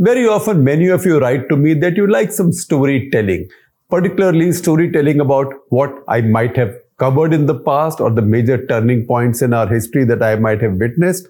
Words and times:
Very 0.00 0.28
often, 0.28 0.62
many 0.62 0.86
of 0.86 1.04
you 1.04 1.18
write 1.18 1.48
to 1.48 1.56
me 1.56 1.74
that 1.74 1.96
you 1.96 2.06
like 2.06 2.30
some 2.30 2.52
storytelling, 2.52 3.48
particularly 3.90 4.52
storytelling 4.52 5.18
about 5.18 5.52
what 5.70 6.04
I 6.06 6.20
might 6.20 6.56
have 6.56 6.72
covered 6.98 7.34
in 7.34 7.46
the 7.46 7.58
past 7.58 8.00
or 8.00 8.10
the 8.10 8.22
major 8.22 8.64
turning 8.66 9.06
points 9.06 9.42
in 9.42 9.52
our 9.52 9.66
history 9.66 10.04
that 10.04 10.22
I 10.22 10.36
might 10.36 10.62
have 10.62 10.74
witnessed. 10.74 11.26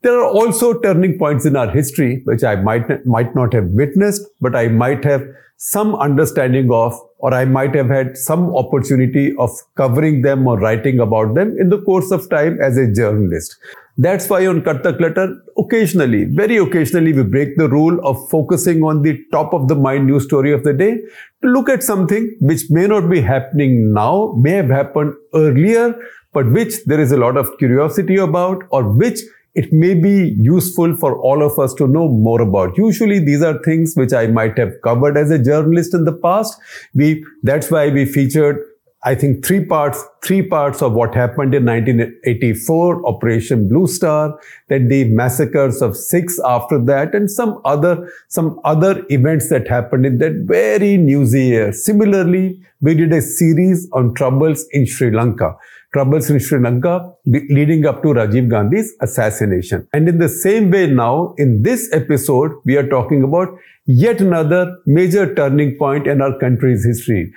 There 0.00 0.18
are 0.18 0.30
also 0.30 0.80
turning 0.80 1.18
points 1.18 1.44
in 1.44 1.56
our 1.56 1.68
history 1.68 2.22
which 2.24 2.42
I 2.42 2.56
might, 2.56 3.04
might 3.04 3.34
not 3.34 3.52
have 3.52 3.66
witnessed, 3.68 4.26
but 4.40 4.56
I 4.56 4.68
might 4.68 5.04
have 5.04 5.22
some 5.58 5.94
understanding 5.94 6.70
of, 6.70 6.98
or 7.18 7.34
I 7.34 7.44
might 7.44 7.74
have 7.74 7.88
had 7.88 8.16
some 8.16 8.54
opportunity 8.56 9.36
of 9.36 9.50
covering 9.74 10.22
them 10.22 10.46
or 10.46 10.58
writing 10.58 11.00
about 11.00 11.34
them 11.34 11.54
in 11.58 11.68
the 11.68 11.82
course 11.82 12.10
of 12.10 12.30
time 12.30 12.58
as 12.62 12.78
a 12.78 12.90
journalist. 12.90 13.56
That's 13.98 14.28
why 14.28 14.46
on 14.46 14.60
Cut 14.62 14.82
the 14.82 14.92
Clutter, 14.92 15.42
occasionally, 15.56 16.24
very 16.24 16.58
occasionally, 16.58 17.14
we 17.14 17.22
break 17.22 17.56
the 17.56 17.68
rule 17.68 17.98
of 18.06 18.28
focusing 18.28 18.82
on 18.82 19.00
the 19.00 19.18
top 19.32 19.54
of 19.54 19.68
the 19.68 19.74
mind 19.74 20.06
news 20.06 20.24
story 20.24 20.52
of 20.52 20.64
the 20.64 20.74
day 20.74 20.98
to 21.42 21.48
look 21.48 21.70
at 21.70 21.82
something 21.82 22.36
which 22.40 22.64
may 22.68 22.86
not 22.86 23.08
be 23.08 23.22
happening 23.22 23.94
now, 23.94 24.34
may 24.36 24.50
have 24.50 24.68
happened 24.68 25.14
earlier, 25.34 25.94
but 26.34 26.52
which 26.52 26.84
there 26.84 27.00
is 27.00 27.10
a 27.10 27.16
lot 27.16 27.38
of 27.38 27.56
curiosity 27.56 28.16
about 28.16 28.64
or 28.70 28.82
which 28.82 29.20
it 29.54 29.72
may 29.72 29.94
be 29.94 30.36
useful 30.38 30.94
for 30.94 31.18
all 31.18 31.42
of 31.42 31.58
us 31.58 31.72
to 31.72 31.88
know 31.88 32.06
more 32.06 32.42
about. 32.42 32.76
Usually 32.76 33.18
these 33.18 33.42
are 33.42 33.58
things 33.62 33.94
which 33.96 34.12
I 34.12 34.26
might 34.26 34.58
have 34.58 34.74
covered 34.84 35.16
as 35.16 35.30
a 35.30 35.42
journalist 35.42 35.94
in 35.94 36.04
the 36.04 36.12
past. 36.12 36.60
We, 36.94 37.24
that's 37.42 37.70
why 37.70 37.88
we 37.88 38.04
featured 38.04 38.62
I 39.06 39.14
think 39.14 39.46
three 39.46 39.64
parts, 39.64 40.04
three 40.24 40.42
parts 40.42 40.82
of 40.82 40.94
what 40.94 41.14
happened 41.14 41.54
in 41.54 41.64
1984, 41.64 43.06
Operation 43.06 43.68
Blue 43.68 43.86
Star, 43.86 44.36
then 44.68 44.88
the 44.88 45.04
massacres 45.04 45.80
of 45.80 45.96
Sikhs 45.96 46.40
after 46.44 46.84
that, 46.86 47.14
and 47.14 47.30
some 47.30 47.60
other, 47.64 48.10
some 48.26 48.58
other 48.64 49.06
events 49.08 49.48
that 49.50 49.68
happened 49.68 50.06
in 50.06 50.18
that 50.18 50.32
very 50.46 50.96
newsy 50.96 51.44
year. 51.44 51.72
Similarly, 51.72 52.60
we 52.80 52.94
did 52.94 53.12
a 53.12 53.22
series 53.22 53.88
on 53.92 54.12
troubles 54.14 54.66
in 54.72 54.86
Sri 54.86 55.12
Lanka. 55.12 55.56
Troubles 55.92 56.28
in 56.28 56.40
Sri 56.40 56.58
Lanka 56.58 57.08
leading 57.26 57.86
up 57.86 58.02
to 58.02 58.08
Rajiv 58.08 58.50
Gandhi's 58.50 58.92
assassination. 59.00 59.86
And 59.92 60.08
in 60.08 60.18
the 60.18 60.28
same 60.28 60.72
way 60.72 60.88
now, 60.88 61.32
in 61.38 61.62
this 61.62 61.88
episode, 61.92 62.50
we 62.64 62.76
are 62.76 62.88
talking 62.88 63.22
about 63.22 63.56
yet 63.86 64.20
another 64.20 64.76
major 64.84 65.32
turning 65.32 65.78
point 65.78 66.08
in 66.08 66.20
our 66.20 66.36
country's 66.40 66.84
history. 66.84 67.32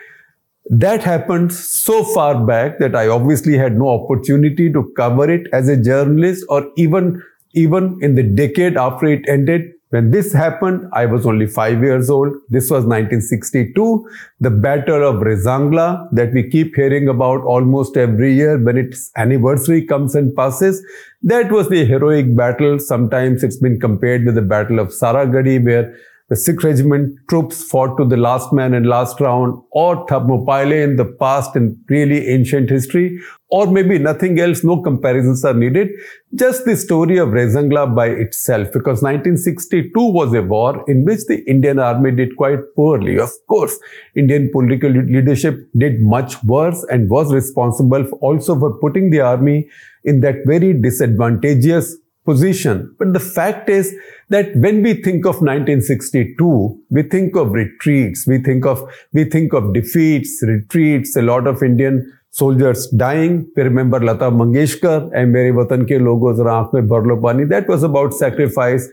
That 0.70 1.02
happened 1.02 1.52
so 1.52 2.04
far 2.04 2.46
back 2.46 2.78
that 2.78 2.96
I 2.96 3.08
obviously 3.08 3.58
had 3.58 3.76
no 3.76 3.90
opportunity 3.90 4.72
to 4.72 4.94
cover 4.96 5.28
it 5.30 5.48
as 5.52 5.68
a 5.68 5.76
journalist 5.76 6.46
or 6.48 6.72
even, 6.78 7.24
even 7.54 7.98
in 8.04 8.14
the 8.14 8.22
decade 8.22 8.78
after 8.78 9.08
it 9.08 9.28
ended. 9.28 9.72
When 9.90 10.12
this 10.12 10.32
happened, 10.32 10.88
I 10.94 11.08
was 11.08 11.26
only 11.26 11.48
five 11.48 11.82
years 11.82 12.12
old. 12.12 12.36
This 12.50 12.66
was 12.66 12.86
1962, 12.86 14.08
the 14.40 14.52
Battle 14.52 15.04
of 15.04 15.24
Rezangla 15.24 16.08
that 16.12 16.32
we 16.32 16.48
keep 16.48 16.76
hearing 16.76 17.10
about 17.10 17.42
almost 17.42 17.98
every 17.98 18.36
year 18.36 18.60
when 18.60 18.78
its 18.78 19.10
anniversary 19.18 19.84
comes 19.84 20.14
and 20.14 20.36
passes. 20.36 20.86
That 21.24 21.52
was 21.52 21.70
the 21.70 21.84
heroic 21.84 22.36
battle. 22.36 22.78
Sometimes 22.78 23.44
it's 23.44 23.58
been 23.58 23.80
compared 23.80 24.24
with 24.26 24.36
the 24.36 24.44
Battle 24.44 24.78
of 24.78 24.90
Saragarhi 24.90 25.66
where 25.66 25.98
the 26.30 26.36
Sikh 26.36 26.64
regiment 26.64 27.18
troops 27.28 27.64
fought 27.64 27.98
to 27.98 28.06
the 28.06 28.16
last 28.16 28.54
man 28.54 28.76
and 28.76 28.86
last 28.86 29.20
round, 29.20 29.60
or 29.72 30.06
Thermopylae 30.08 30.84
in 30.84 30.96
the 30.96 31.06
past 31.06 31.56
in 31.56 31.76
really 31.90 32.28
ancient 32.28 32.70
history, 32.70 33.20
or 33.50 33.66
maybe 33.66 33.98
nothing 33.98 34.40
else, 34.40 34.64
no 34.64 34.80
comparisons 34.80 35.44
are 35.44 35.56
needed. 35.56 35.90
Just 36.36 36.66
the 36.66 36.78
story 36.78 37.18
of 37.18 37.30
Rezangla 37.30 37.96
by 37.96 38.08
itself, 38.08 38.68
because 38.68 39.02
1962 39.02 39.92
was 39.96 40.32
a 40.36 40.44
war 40.44 40.84
in 40.88 41.04
which 41.04 41.26
the 41.28 41.44
Indian 41.50 41.80
army 41.80 42.12
did 42.12 42.38
quite 42.38 42.60
poorly. 42.76 43.18
Of 43.18 43.32
course, 43.48 43.80
Indian 44.16 44.52
political 44.52 44.92
leadership 44.92 45.68
did 45.76 46.00
much 46.00 46.44
worse 46.44 46.86
and 46.92 47.10
was 47.10 47.34
responsible 47.34 48.06
also 48.22 48.60
for 48.60 48.78
putting 48.80 49.10
the 49.10 49.22
army 49.22 49.68
in 50.04 50.20
that 50.22 50.36
very 50.46 50.74
disadvantageous 50.74 51.98
position. 52.30 52.96
But 53.00 53.14
the 53.14 53.20
fact 53.20 53.70
is 53.70 53.94
that 54.30 54.56
when 54.66 54.84
we 54.84 54.94
think 55.08 55.26
of 55.26 55.42
1962, 55.42 56.80
we 56.90 57.04
think 57.04 57.36
of 57.36 57.52
retreats, 57.52 58.26
we 58.28 58.40
think 58.48 58.66
of, 58.66 58.84
we 59.14 59.26
think 59.36 59.54
of 59.54 59.74
defeats, 59.74 60.40
retreats, 60.54 61.16
a 61.16 61.24
lot 61.32 61.48
of 61.48 61.64
Indian 61.64 62.00
soldiers 62.32 62.88
dying. 63.06 63.48
We 63.56 63.64
remember 63.64 64.00
Lata 64.00 64.30
Mangeshkar 64.42 65.10
and 65.14 65.34
Mere 65.34 65.54
Watan 65.54 65.88
ke 65.92 66.00
logo 66.10 66.34
zara 66.42 66.68
mein 66.74 67.22
pani. 67.22 67.46
That 67.46 67.68
was 67.68 67.84
about 67.84 68.14
sacrifice 68.14 68.88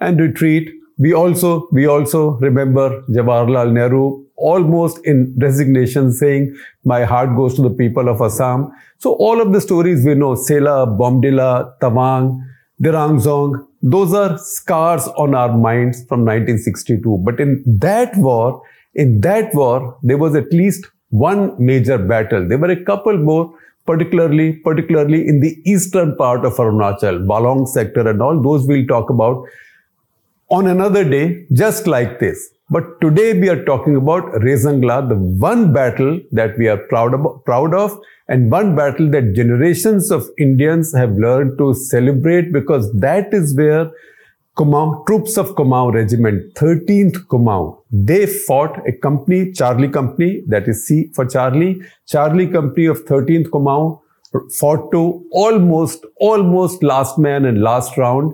and 0.00 0.20
retreat. 0.20 0.70
We 0.98 1.14
also, 1.14 1.68
we 1.72 1.86
also 1.86 2.32
remember 2.48 3.02
Jawaharlal 3.10 3.72
Nehru 3.72 4.24
almost 4.36 4.98
in 5.06 5.34
resignation 5.38 6.12
saying, 6.12 6.54
my 6.84 7.04
heart 7.04 7.34
goes 7.36 7.54
to 7.54 7.62
the 7.62 7.70
people 7.70 8.08
of 8.08 8.20
Assam. 8.20 8.70
So 8.98 9.12
all 9.14 9.40
of 9.40 9.52
the 9.52 9.60
stories 9.60 10.04
we 10.04 10.14
know, 10.14 10.34
Sela, 10.34 10.86
Bomdila, 10.98 11.78
Tawang, 11.80 12.42
Dirangzong, 12.82 13.66
those 13.80 14.12
are 14.12 14.38
scars 14.38 15.06
on 15.16 15.34
our 15.34 15.56
minds 15.56 16.04
from 16.06 16.20
1962. 16.20 17.22
But 17.24 17.38
in 17.38 17.62
that 17.66 18.16
war, 18.16 18.62
in 18.94 19.20
that 19.20 19.54
war, 19.54 19.96
there 20.02 20.18
was 20.18 20.34
at 20.34 20.52
least 20.52 20.86
one 21.10 21.54
major 21.64 21.98
battle. 21.98 22.48
There 22.48 22.58
were 22.58 22.70
a 22.70 22.84
couple 22.84 23.16
more, 23.16 23.54
particularly, 23.86 24.54
particularly 24.54 25.26
in 25.28 25.40
the 25.40 25.60
eastern 25.64 26.16
part 26.16 26.44
of 26.44 26.54
Arunachal, 26.54 27.24
Walong 27.26 27.68
sector 27.68 28.08
and 28.08 28.20
all. 28.20 28.40
Those 28.42 28.66
we'll 28.66 28.86
talk 28.86 29.10
about 29.10 29.46
on 30.48 30.66
another 30.66 31.08
day, 31.08 31.46
just 31.52 31.86
like 31.86 32.18
this. 32.18 32.50
But 32.72 33.02
today 33.02 33.38
we 33.38 33.50
are 33.50 33.62
talking 33.64 33.96
about 33.96 34.24
Rezangla, 34.44 35.06
the 35.06 35.16
one 35.16 35.74
battle 35.74 36.18
that 36.30 36.56
we 36.56 36.68
are 36.68 36.78
proud 36.78 37.12
of, 37.12 37.44
proud 37.44 37.74
of 37.74 37.98
and 38.28 38.50
one 38.50 38.74
battle 38.74 39.10
that 39.10 39.34
generations 39.34 40.10
of 40.10 40.26
Indians 40.38 40.94
have 40.94 41.12
learned 41.18 41.58
to 41.58 41.74
celebrate 41.74 42.50
because 42.50 42.90
that 42.94 43.34
is 43.34 43.54
where 43.54 43.90
Kumaon, 44.56 45.04
troops 45.06 45.36
of 45.36 45.50
Kumaon 45.54 45.92
Regiment, 45.92 46.54
13th 46.54 47.26
Kumaon, 47.26 47.78
they 47.90 48.24
fought 48.24 48.78
a 48.88 48.92
company, 48.92 49.52
Charlie 49.52 49.90
Company, 49.90 50.42
that 50.46 50.66
is 50.66 50.86
C 50.86 51.10
for 51.14 51.26
Charlie, 51.26 51.78
Charlie 52.06 52.46
Company 52.46 52.86
of 52.86 53.04
13th 53.04 53.48
Kumaon 53.48 54.00
fought 54.58 54.90
to 54.92 55.22
almost, 55.30 56.06
almost 56.20 56.82
last 56.82 57.18
man 57.18 57.44
and 57.44 57.60
last 57.60 57.98
round, 57.98 58.32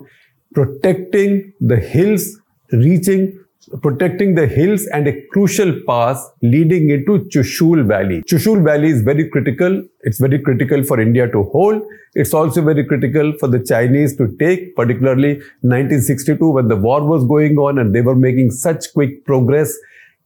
protecting 0.53 1.51
the 1.59 1.75
hills, 1.75 2.39
reaching 2.71 3.37
protecting 3.81 4.35
the 4.35 4.47
hills 4.47 4.85
and 4.87 5.07
a 5.07 5.21
crucial 5.27 5.73
pass 5.85 6.29
leading 6.41 6.89
into 6.89 7.19
Chushul 7.25 7.85
Valley. 7.85 8.21
Chushul 8.23 8.63
Valley 8.63 8.89
is 8.89 9.01
very 9.01 9.29
critical. 9.29 9.83
It's 10.01 10.19
very 10.19 10.39
critical 10.39 10.83
for 10.83 10.99
India 10.99 11.29
to 11.31 11.43
hold. 11.43 11.81
It's 12.15 12.33
also 12.33 12.61
very 12.61 12.85
critical 12.85 13.33
for 13.39 13.47
the 13.47 13.59
Chinese 13.59 14.15
to 14.17 14.35
take, 14.37 14.75
particularly 14.75 15.35
1962 15.61 16.49
when 16.49 16.67
the 16.67 16.75
war 16.75 17.05
was 17.05 17.23
going 17.25 17.57
on 17.57 17.77
and 17.77 17.93
they 17.93 18.01
were 18.01 18.15
making 18.15 18.51
such 18.51 18.93
quick 18.93 19.25
progress 19.25 19.77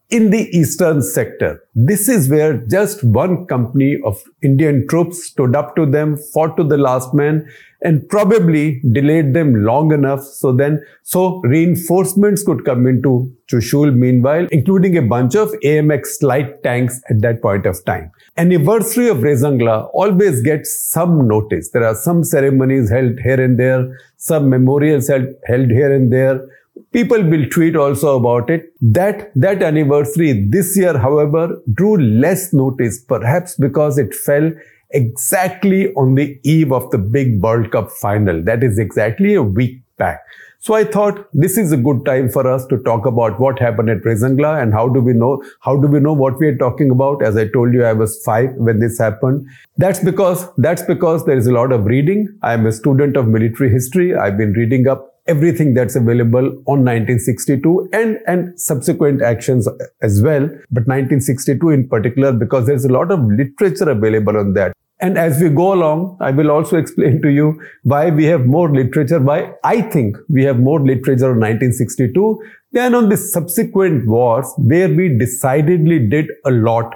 in 0.09 0.29
the 0.29 0.47
eastern 0.55 1.01
sector. 1.01 1.61
This 1.73 2.07
is 2.07 2.29
where 2.29 2.57
just 2.67 3.03
one 3.03 3.47
company 3.47 3.99
of 4.05 4.21
Indian 4.43 4.87
troops 4.87 5.23
stood 5.23 5.55
up 5.55 5.75
to 5.75 5.85
them, 5.85 6.17
fought 6.33 6.55
to 6.57 6.63
the 6.63 6.77
last 6.77 7.13
man, 7.13 7.49
and 7.83 8.07
probably 8.09 8.81
delayed 8.91 9.33
them 9.33 9.63
long 9.63 9.91
enough 9.91 10.21
so 10.21 10.51
then 10.51 10.81
so 11.03 11.41
reinforcements 11.41 12.43
could 12.43 12.63
come 12.65 12.87
into 12.87 13.31
Chushul 13.51 13.93
meanwhile, 13.93 14.47
including 14.51 14.97
a 14.97 15.01
bunch 15.01 15.35
of 15.35 15.49
AMX 15.63 16.23
light 16.23 16.63
tanks 16.63 17.01
at 17.09 17.21
that 17.21 17.41
point 17.41 17.65
of 17.65 17.83
time. 17.85 18.11
Anniversary 18.37 19.09
of 19.09 19.17
Rezangla 19.17 19.89
always 19.93 20.41
gets 20.41 20.89
some 20.91 21.27
notice. 21.27 21.69
There 21.71 21.83
are 21.83 21.95
some 21.95 22.23
ceremonies 22.23 22.89
held 22.89 23.19
here 23.19 23.41
and 23.41 23.59
there, 23.59 23.97
some 24.17 24.49
memorials 24.49 25.09
held, 25.09 25.27
held 25.45 25.69
here 25.69 25.93
and 25.93 26.11
there 26.11 26.41
People 26.91 27.23
will 27.23 27.47
tweet 27.49 27.75
also 27.75 28.17
about 28.17 28.49
it. 28.49 28.71
That, 28.81 29.31
that 29.35 29.61
anniversary 29.61 30.47
this 30.49 30.77
year, 30.77 30.97
however, 30.97 31.59
drew 31.73 31.97
less 31.97 32.53
notice, 32.53 33.03
perhaps 33.03 33.55
because 33.55 33.97
it 33.97 34.13
fell 34.13 34.51
exactly 34.93 35.93
on 35.93 36.15
the 36.15 36.39
eve 36.43 36.71
of 36.71 36.89
the 36.91 36.97
big 36.97 37.41
World 37.41 37.71
Cup 37.71 37.91
final. 37.91 38.41
That 38.43 38.63
is 38.63 38.79
exactly 38.79 39.33
a 39.33 39.43
week 39.43 39.81
back. 39.97 40.21
So 40.59 40.75
I 40.75 40.85
thought 40.85 41.27
this 41.33 41.57
is 41.57 41.73
a 41.73 41.77
good 41.77 42.05
time 42.05 42.29
for 42.29 42.47
us 42.49 42.65
to 42.67 42.77
talk 42.83 43.05
about 43.05 43.37
what 43.37 43.59
happened 43.59 43.89
at 43.89 44.01
Rezangla 44.03 44.61
and 44.61 44.73
how 44.73 44.87
do 44.87 45.01
we 45.01 45.11
know, 45.11 45.43
how 45.59 45.75
do 45.75 45.89
we 45.89 45.99
know 45.99 46.13
what 46.13 46.39
we 46.39 46.47
are 46.47 46.55
talking 46.55 46.89
about? 46.89 47.21
As 47.21 47.35
I 47.35 47.49
told 47.49 47.73
you, 47.73 47.83
I 47.83 47.91
was 47.91 48.23
five 48.23 48.51
when 48.55 48.79
this 48.79 48.97
happened. 48.97 49.45
That's 49.75 49.99
because, 49.99 50.47
that's 50.55 50.81
because 50.81 51.25
there 51.25 51.35
is 51.37 51.47
a 51.47 51.51
lot 51.51 51.73
of 51.73 51.85
reading. 51.85 52.29
I 52.43 52.53
am 52.53 52.65
a 52.65 52.71
student 52.71 53.17
of 53.17 53.27
military 53.27 53.71
history. 53.71 54.15
I've 54.15 54.37
been 54.37 54.53
reading 54.53 54.87
up 54.87 55.13
everything 55.27 55.73
that's 55.73 55.97
available 55.97 56.47
on 56.65 56.85
1962 56.85 57.89
and, 57.91 58.19
and 58.25 58.57
subsequent 58.57 59.21
actions 59.21 59.67
as 60.01 60.21
well. 60.21 60.47
But 60.71 60.87
1962 60.87 61.69
in 61.71 61.89
particular, 61.89 62.31
because 62.31 62.67
there's 62.67 62.85
a 62.85 62.91
lot 62.91 63.11
of 63.11 63.19
literature 63.25 63.89
available 63.89 64.37
on 64.37 64.53
that. 64.53 64.73
And 65.03 65.17
as 65.17 65.41
we 65.41 65.49
go 65.49 65.73
along, 65.73 66.17
I 66.21 66.31
will 66.31 66.49
also 66.49 66.77
explain 66.77 67.21
to 67.23 67.29
you 67.29 67.61
why 67.83 68.09
we 68.09 68.23
have 68.23 68.45
more 68.45 68.69
literature, 68.73 69.19
why 69.19 69.51
I 69.61 69.81
think 69.81 70.15
we 70.29 70.43
have 70.43 70.59
more 70.59 70.79
literature 70.79 71.31
on 71.31 71.41
1962 71.41 72.41
than 72.71 72.95
on 72.95 73.09
the 73.09 73.17
subsequent 73.17 74.07
wars 74.07 74.53
where 74.57 74.87
we 74.87 75.09
decidedly 75.17 76.07
did 76.07 76.29
a 76.45 76.51
lot 76.51 76.95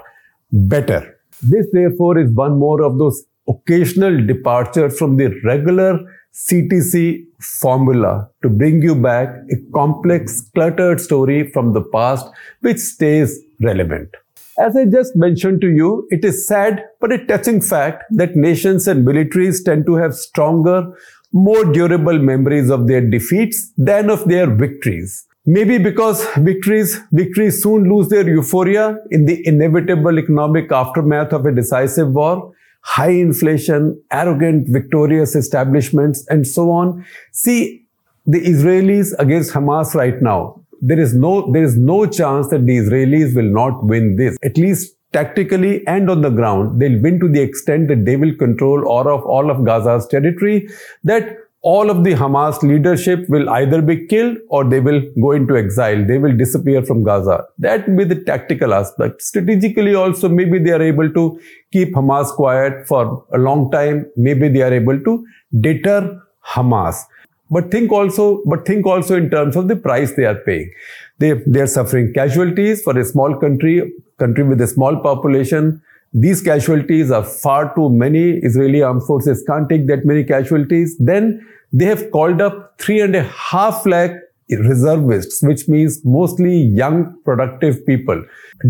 better. 0.53 1.17
This, 1.41 1.67
therefore, 1.73 2.17
is 2.17 2.31
one 2.31 2.57
more 2.57 2.81
of 2.81 2.97
those 2.97 3.25
occasional 3.49 4.25
departures 4.25 4.97
from 4.97 5.17
the 5.17 5.27
regular 5.43 5.99
CTC 6.33 7.25
formula 7.41 8.29
to 8.41 8.49
bring 8.49 8.81
you 8.81 8.95
back 8.95 9.35
a 9.51 9.57
complex, 9.73 10.49
cluttered 10.55 11.01
story 11.01 11.51
from 11.51 11.73
the 11.73 11.81
past 11.81 12.25
which 12.61 12.77
stays 12.77 13.37
relevant. 13.59 14.15
As 14.59 14.75
I 14.75 14.85
just 14.85 15.15
mentioned 15.15 15.61
to 15.61 15.69
you, 15.69 16.07
it 16.09 16.25
is 16.25 16.47
sad 16.47 16.83
but 16.99 17.11
a 17.11 17.23
touching 17.25 17.61
fact 17.61 18.05
that 18.09 18.35
nations 18.35 18.87
and 18.87 19.05
militaries 19.05 19.63
tend 19.63 19.85
to 19.85 19.95
have 19.95 20.15
stronger, 20.15 20.91
more 21.31 21.63
durable 21.65 22.17
memories 22.17 22.71
of 22.71 22.87
their 22.87 23.07
defeats 23.07 23.71
than 23.77 24.09
of 24.09 24.27
their 24.27 24.49
victories. 24.49 25.27
Maybe 25.45 25.77
because 25.77 26.25
victories, 26.37 26.99
victories 27.11 27.61
soon 27.61 27.87
lose 27.87 28.09
their 28.09 28.27
euphoria 28.27 28.97
in 29.11 29.25
the 29.25 29.45
inevitable 29.47 30.17
economic 30.17 30.71
aftermath 30.71 31.33
of 31.33 31.45
a 31.45 31.53
decisive 31.53 32.11
war, 32.11 32.51
high 32.81 33.11
inflation, 33.11 34.01
arrogant, 34.11 34.69
victorious 34.69 35.35
establishments, 35.35 36.25
and 36.29 36.47
so 36.47 36.71
on. 36.71 37.05
See, 37.31 37.85
the 38.25 38.41
Israelis 38.41 39.13
against 39.19 39.53
Hamas 39.53 39.93
right 39.93 40.19
now, 40.21 40.61
there 40.81 40.99
is 40.99 41.13
no 41.13 41.51
there 41.51 41.63
is 41.63 41.77
no 41.77 42.05
chance 42.05 42.49
that 42.49 42.65
the 42.65 42.77
Israelis 42.77 43.35
will 43.35 43.51
not 43.51 43.83
win 43.83 44.15
this. 44.15 44.37
At 44.43 44.57
least 44.57 44.95
tactically 45.13 45.85
and 45.87 46.09
on 46.09 46.21
the 46.21 46.29
ground, 46.29 46.79
they'll 46.79 47.01
win 47.01 47.19
to 47.19 47.29
the 47.29 47.41
extent 47.41 47.87
that 47.87 48.05
they 48.05 48.15
will 48.17 48.35
control 48.35 48.87
all 48.87 49.07
of 49.07 49.25
all 49.25 49.49
of 49.49 49.65
Gaza's 49.65 50.07
territory. 50.07 50.67
That 51.03 51.37
all 51.61 51.89
of 51.89 52.03
the 52.03 52.13
Hamas 52.13 52.61
leadership 52.61 53.27
will 53.27 53.49
either 53.49 53.81
be 53.81 54.05
killed 54.07 54.37
or 54.49 54.63
they 54.63 54.79
will 54.79 55.01
go 55.21 55.31
into 55.31 55.57
exile. 55.57 56.05
They 56.05 56.17
will 56.17 56.35
disappear 56.37 56.83
from 56.85 57.03
Gaza. 57.03 57.45
That 57.57 57.87
will 57.87 57.97
be 57.97 58.03
the 58.03 58.23
tactical 58.23 58.73
aspect. 58.73 59.21
Strategically 59.21 59.95
also, 59.95 60.29
maybe 60.29 60.59
they 60.59 60.71
are 60.71 60.81
able 60.81 61.11
to 61.11 61.39
keep 61.73 61.93
Hamas 61.93 62.31
quiet 62.33 62.87
for 62.87 63.25
a 63.33 63.37
long 63.37 63.69
time. 63.71 64.05
Maybe 64.15 64.49
they 64.49 64.61
are 64.61 64.73
able 64.73 64.99
to 64.99 65.25
deter 65.59 66.21
Hamas. 66.53 67.03
But 67.49 67.71
think 67.71 67.91
also, 67.91 68.41
but 68.45 68.65
think 68.65 68.85
also 68.85 69.15
in 69.15 69.29
terms 69.29 69.55
of 69.55 69.67
the 69.67 69.75
price 69.75 70.13
they 70.15 70.25
are 70.25 70.35
paying. 70.35 70.71
They, 71.19 71.33
they 71.33 71.61
are 71.61 71.67
suffering 71.67 72.13
casualties 72.13 72.83
for 72.83 72.97
a 72.97 73.05
small 73.05 73.35
country, 73.35 73.93
country 74.17 74.43
with 74.43 74.61
a 74.61 74.67
small 74.67 74.97
population. 74.97 75.81
These 76.13 76.41
casualties 76.41 77.11
are 77.11 77.23
far 77.23 77.73
too 77.75 77.89
many. 77.89 78.31
Israeli 78.39 78.81
armed 78.81 79.03
forces 79.03 79.43
can't 79.47 79.69
take 79.69 79.87
that 79.87 80.05
many 80.05 80.23
casualties. 80.23 80.97
Then 80.97 81.45
they 81.71 81.85
have 81.85 82.11
called 82.11 82.41
up 82.41 82.75
three 82.79 83.01
and 83.01 83.15
a 83.15 83.23
half 83.23 83.85
lakh 83.85 84.11
reservists, 84.55 85.41
which 85.43 85.67
means 85.67 86.03
mostly 86.05 86.55
young, 86.55 87.19
productive 87.23 87.85
people. 87.85 88.23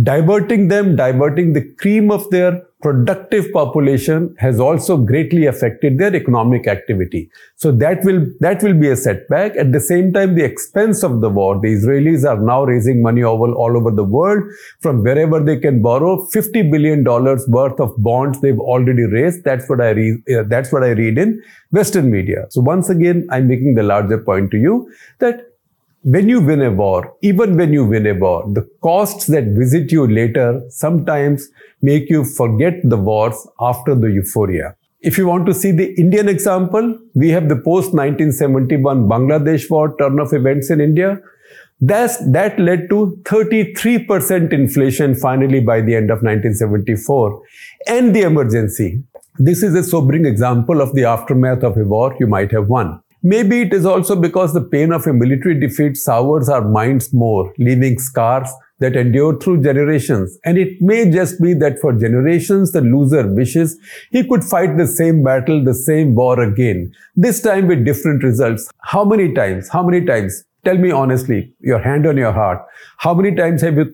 Diverting 0.03 0.67
them, 0.67 0.95
diverting 0.95 1.53
the 1.53 1.73
cream 1.75 2.11
of 2.11 2.29
their 2.29 2.63
productive 2.81 3.51
population 3.53 4.35
has 4.37 4.59
also 4.59 4.97
greatly 4.97 5.47
affected 5.47 5.97
their 5.97 6.15
economic 6.15 6.67
activity. 6.67 7.29
So 7.55 7.71
that 7.71 8.03
will, 8.03 8.27
that 8.39 8.61
will 8.61 8.75
be 8.75 8.89
a 8.89 8.95
setback. 8.95 9.55
At 9.55 9.71
the 9.71 9.79
same 9.79 10.13
time, 10.13 10.35
the 10.35 10.43
expense 10.43 11.03
of 11.03 11.21
the 11.21 11.29
war, 11.29 11.59
the 11.59 11.73
Israelis 11.73 12.27
are 12.27 12.39
now 12.39 12.63
raising 12.63 13.01
money 13.01 13.23
all, 13.23 13.53
all 13.53 13.75
over 13.75 13.89
the 13.89 14.03
world 14.03 14.43
from 14.79 15.03
wherever 15.03 15.39
they 15.39 15.57
can 15.57 15.81
borrow. 15.81 16.27
$50 16.27 16.71
billion 16.71 17.03
worth 17.03 17.79
of 17.79 17.95
bonds 17.97 18.41
they've 18.41 18.59
already 18.59 19.03
raised. 19.03 19.43
That's 19.43 19.67
what 19.67 19.81
I 19.81 19.91
read, 19.91 20.15
uh, 20.29 20.43
that's 20.47 20.71
what 20.71 20.83
I 20.83 20.89
read 20.89 21.17
in 21.17 21.41
Western 21.71 22.11
media. 22.11 22.45
So 22.49 22.61
once 22.61 22.89
again, 22.89 23.27
I'm 23.31 23.47
making 23.47 23.73
the 23.73 23.83
larger 23.83 24.19
point 24.19 24.51
to 24.51 24.57
you 24.57 24.91
that 25.19 25.47
when 26.13 26.29
you 26.29 26.39
win 26.39 26.61
a 26.61 26.71
war, 26.71 27.13
even 27.21 27.57
when 27.57 27.73
you 27.73 27.83
win 27.83 28.07
a 28.07 28.13
war, 28.13 28.45
the 28.53 28.65
costs 28.81 29.25
that 29.27 29.43
visit 29.61 29.91
you 29.91 30.07
later 30.07 30.61
sometimes 30.69 31.49
make 31.81 32.09
you 32.09 32.23
forget 32.23 32.75
the 32.85 32.95
wars 32.95 33.35
after 33.59 33.93
the 33.93 34.09
euphoria. 34.09 34.73
If 35.01 35.17
you 35.17 35.27
want 35.27 35.45
to 35.47 35.53
see 35.53 35.71
the 35.71 35.93
Indian 35.95 36.29
example, 36.29 36.97
we 37.13 37.27
have 37.31 37.49
the 37.49 37.57
post 37.57 37.93
1971 37.93 39.09
Bangladesh 39.09 39.69
war 39.69 39.97
turn 39.97 40.17
of 40.21 40.31
events 40.31 40.69
in 40.69 40.79
India. 40.79 41.19
That's, 41.81 42.17
that 42.31 42.57
led 42.57 42.87
to 42.89 43.21
33% 43.23 44.53
inflation 44.53 45.13
finally 45.13 45.59
by 45.59 45.81
the 45.81 45.93
end 45.93 46.09
of 46.09 46.23
1974 46.23 47.41
and 47.87 48.15
the 48.15 48.21
emergency. 48.21 49.03
This 49.39 49.61
is 49.61 49.75
a 49.75 49.83
sobering 49.83 50.25
example 50.25 50.79
of 50.79 50.95
the 50.95 51.03
aftermath 51.03 51.63
of 51.63 51.75
a 51.75 51.83
war 51.83 52.15
you 52.17 52.27
might 52.27 52.53
have 52.53 52.69
won. 52.69 53.01
Maybe 53.29 53.63
it 53.63 53.73
is 53.73 53.85
also 53.85 54.15
because 54.15 54.53
the 54.53 54.61
pain 54.61 54.93
of 54.93 55.05
a 55.05 55.11
military 55.11 55.59
defeat 55.59 55.97
sours 55.97 56.47
our 56.47 56.61
minds 56.61 57.11
more, 57.11 57.53
leaving 57.57 57.99
scars 57.99 58.49
that 58.79 58.95
endure 58.95 59.37
through 59.37 59.63
generations. 59.63 60.37
And 60.45 60.57
it 60.57 60.81
may 60.81 61.11
just 61.11 61.41
be 61.41 61.53
that 61.55 61.77
for 61.79 61.91
generations, 61.91 62.71
the 62.71 62.79
loser 62.79 63.27
wishes 63.27 63.77
he 64.11 64.25
could 64.25 64.45
fight 64.45 64.77
the 64.77 64.87
same 64.87 65.23
battle, 65.23 65.61
the 65.61 65.73
same 65.73 66.15
war 66.15 66.39
again, 66.41 66.93
this 67.17 67.41
time 67.41 67.67
with 67.67 67.83
different 67.83 68.23
results. 68.23 68.69
How 68.81 69.03
many 69.03 69.33
times? 69.33 69.67
How 69.67 69.83
many 69.83 70.05
times? 70.05 70.45
Tell 70.63 70.77
me 70.77 70.91
honestly, 70.91 71.53
your 71.59 71.79
hand 71.79 72.07
on 72.07 72.15
your 72.15 72.31
heart. 72.31 72.65
How 72.95 73.13
many 73.13 73.35
times 73.35 73.61
have 73.61 73.75
you 73.75 73.93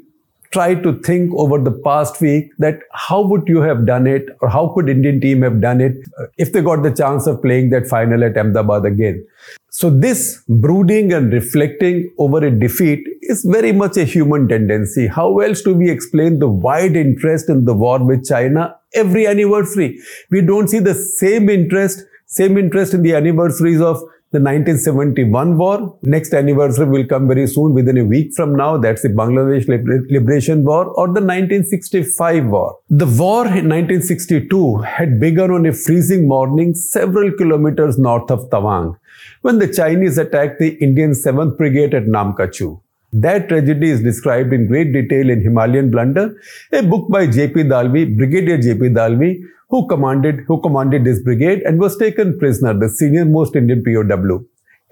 try 0.53 0.75
to 0.75 0.93
think 1.01 1.31
over 1.35 1.57
the 1.57 1.71
past 1.71 2.21
week 2.21 2.51
that 2.59 2.79
how 2.93 3.21
would 3.21 3.47
you 3.47 3.61
have 3.61 3.85
done 3.85 4.05
it 4.07 4.25
or 4.41 4.49
how 4.49 4.67
could 4.73 4.87
Indian 4.87 5.19
team 5.19 5.41
have 5.41 5.59
done 5.59 5.81
it 5.81 5.97
uh, 6.19 6.25
if 6.37 6.53
they 6.53 6.61
got 6.61 6.83
the 6.83 6.91
chance 6.91 7.27
of 7.27 7.41
playing 7.41 7.71
that 7.71 7.87
final 7.87 8.23
at 8.23 8.37
Ahmedabad 8.37 8.85
again. 8.85 9.25
So 9.71 9.89
this 9.89 10.43
brooding 10.47 11.11
and 11.11 11.33
reflecting 11.33 12.13
over 12.19 12.45
a 12.45 12.51
defeat 12.51 13.03
is 13.23 13.43
very 13.43 13.71
much 13.71 13.97
a 13.97 14.05
human 14.05 14.47
tendency. 14.47 15.07
How 15.07 15.39
else 15.39 15.63
do 15.63 15.73
we 15.73 15.89
explain 15.89 16.37
the 16.37 16.47
wide 16.47 16.95
interest 16.95 17.49
in 17.49 17.65
the 17.65 17.73
war 17.73 18.05
with 18.05 18.23
China 18.23 18.75
every 18.93 19.25
anniversary? 19.25 19.99
We 20.29 20.41
don't 20.41 20.67
see 20.67 20.79
the 20.79 20.93
same 20.93 21.49
interest, 21.49 22.03
same 22.27 22.57
interest 22.59 22.93
in 22.93 23.01
the 23.01 23.15
anniversaries 23.15 23.81
of 23.81 24.03
the 24.33 24.39
1971 24.39 25.57
war. 25.57 25.97
Next 26.01 26.33
anniversary 26.33 26.87
will 26.87 27.05
come 27.05 27.27
very 27.27 27.45
soon, 27.45 27.73
within 27.73 27.99
a 27.99 28.03
week 28.03 28.33
from 28.33 28.55
now. 28.55 28.77
That's 28.77 29.03
the 29.03 29.09
Bangladesh 29.09 29.67
Liberation 30.09 30.63
War 30.65 30.87
or 30.87 31.07
the 31.07 31.21
1965 31.21 32.47
war. 32.47 32.79
The 32.89 33.05
war 33.05 33.45
in 33.45 33.69
1962 33.69 34.77
had 34.77 35.19
begun 35.19 35.51
on 35.51 35.67
a 35.67 35.73
freezing 35.73 36.27
morning 36.27 36.73
several 36.73 37.31
kilometers 37.31 37.99
north 37.99 38.31
of 38.31 38.49
Tawang 38.49 38.97
when 39.41 39.59
the 39.59 39.71
Chinese 39.71 40.17
attacked 40.17 40.59
the 40.59 40.69
Indian 40.87 41.11
7th 41.11 41.55
Brigade 41.57 41.93
at 41.93 42.05
Namkachu. 42.05 42.82
That 43.13 43.47
tragedy 43.47 43.89
is 43.89 44.01
described 44.01 44.53
in 44.53 44.67
great 44.67 44.91
detail 44.91 45.29
in 45.29 45.41
Himalayan 45.41 45.91
Blunder, 45.91 46.35
a 46.71 46.81
book 46.81 47.09
by 47.09 47.27
J.P. 47.27 47.65
Dalvi, 47.65 48.17
Brigadier 48.17 48.57
J.P. 48.57 48.89
Dalvi, 48.89 49.39
who 49.69 49.87
commanded, 49.87 50.41
who 50.47 50.59
commanded 50.61 51.03
this 51.03 51.21
brigade 51.21 51.61
and 51.61 51.79
was 51.79 51.95
taken 51.95 52.37
prisoner, 52.39 52.73
the 52.73 52.89
senior 52.89 53.25
most 53.25 53.55
Indian 53.55 53.83
POW 53.83 54.43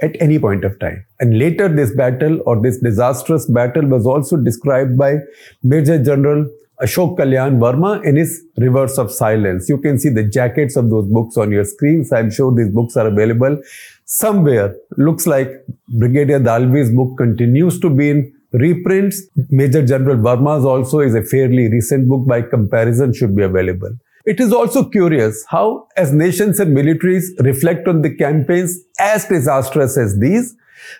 at 0.01 0.15
any 0.19 0.37
point 0.37 0.63
of 0.63 0.77
time. 0.79 1.03
And 1.19 1.37
later 1.37 1.67
this 1.67 1.95
battle 1.95 2.39
or 2.45 2.61
this 2.61 2.79
disastrous 2.79 3.47
battle 3.47 3.87
was 3.87 4.05
also 4.05 4.37
described 4.37 4.97
by 4.97 5.17
Major 5.63 6.03
General 6.03 6.47
Ashok 6.81 7.17
Kalyan 7.17 7.59
Verma 7.59 8.03
in 8.03 8.15
his 8.15 8.43
Rivers 8.57 8.97
of 8.97 9.11
Silence. 9.11 9.69
You 9.69 9.77
can 9.77 9.99
see 9.99 10.09
the 10.09 10.23
jackets 10.23 10.75
of 10.75 10.89
those 10.89 11.07
books 11.07 11.37
on 11.37 11.51
your 11.51 11.63
screens. 11.63 12.11
I'm 12.11 12.31
sure 12.31 12.53
these 12.53 12.73
books 12.73 12.97
are 12.97 13.07
available 13.07 13.61
somewhere. 14.05 14.75
Looks 14.97 15.27
like 15.27 15.63
Brigadier 15.89 16.39
Dalvi's 16.39 16.91
book 16.91 17.17
continues 17.17 17.79
to 17.81 17.89
be 17.89 18.09
in 18.09 18.33
reprints. 18.53 19.21
Major 19.49 19.85
General 19.85 20.17
Verma's 20.17 20.65
also 20.65 20.99
is 20.99 21.13
a 21.13 21.23
fairly 21.23 21.69
recent 21.69 22.07
book 22.07 22.27
by 22.27 22.41
comparison 22.41 23.13
should 23.13 23.35
be 23.35 23.43
available. 23.43 23.91
It 24.25 24.39
is 24.39 24.51
also 24.53 24.87
curious 24.89 25.43
how, 25.49 25.87
as 25.97 26.13
nations 26.13 26.59
and 26.59 26.75
militaries 26.75 27.25
reflect 27.39 27.87
on 27.87 28.01
the 28.01 28.15
campaigns 28.15 28.79
as 28.99 29.25
disastrous 29.25 29.97
as 29.97 30.19
these, 30.19 30.55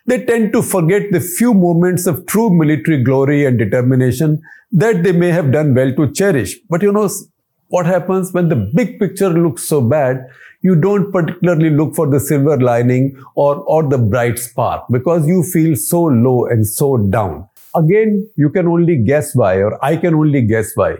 they 0.05 0.23
tend 0.25 0.53
to 0.53 0.61
forget 0.61 1.11
the 1.11 1.19
few 1.19 1.53
moments 1.53 2.07
of 2.07 2.25
true 2.25 2.49
military 2.49 3.03
glory 3.03 3.45
and 3.45 3.57
determination 3.57 4.41
that 4.71 5.03
they 5.03 5.11
may 5.11 5.29
have 5.29 5.51
done 5.51 5.73
well 5.73 5.93
to 5.95 6.11
cherish. 6.11 6.57
But 6.69 6.81
you 6.81 6.91
know, 6.91 7.09
what 7.67 7.85
happens 7.85 8.33
when 8.33 8.49
the 8.49 8.55
big 8.55 8.99
picture 8.99 9.29
looks 9.29 9.63
so 9.63 9.81
bad, 9.81 10.27
you 10.61 10.75
don't 10.75 11.11
particularly 11.11 11.69
look 11.69 11.95
for 11.95 12.07
the 12.07 12.19
silver 12.19 12.59
lining 12.59 13.15
or, 13.35 13.55
or 13.55 13.87
the 13.87 13.97
bright 13.97 14.37
spark 14.37 14.83
because 14.91 15.27
you 15.27 15.43
feel 15.43 15.75
so 15.75 16.03
low 16.03 16.45
and 16.45 16.67
so 16.67 16.97
down. 16.97 17.47
Again, 17.75 18.29
you 18.35 18.49
can 18.49 18.67
only 18.67 18.97
guess 18.97 19.33
why, 19.33 19.55
or 19.55 19.83
I 19.83 19.95
can 19.95 20.13
only 20.13 20.41
guess 20.41 20.73
why. 20.75 20.97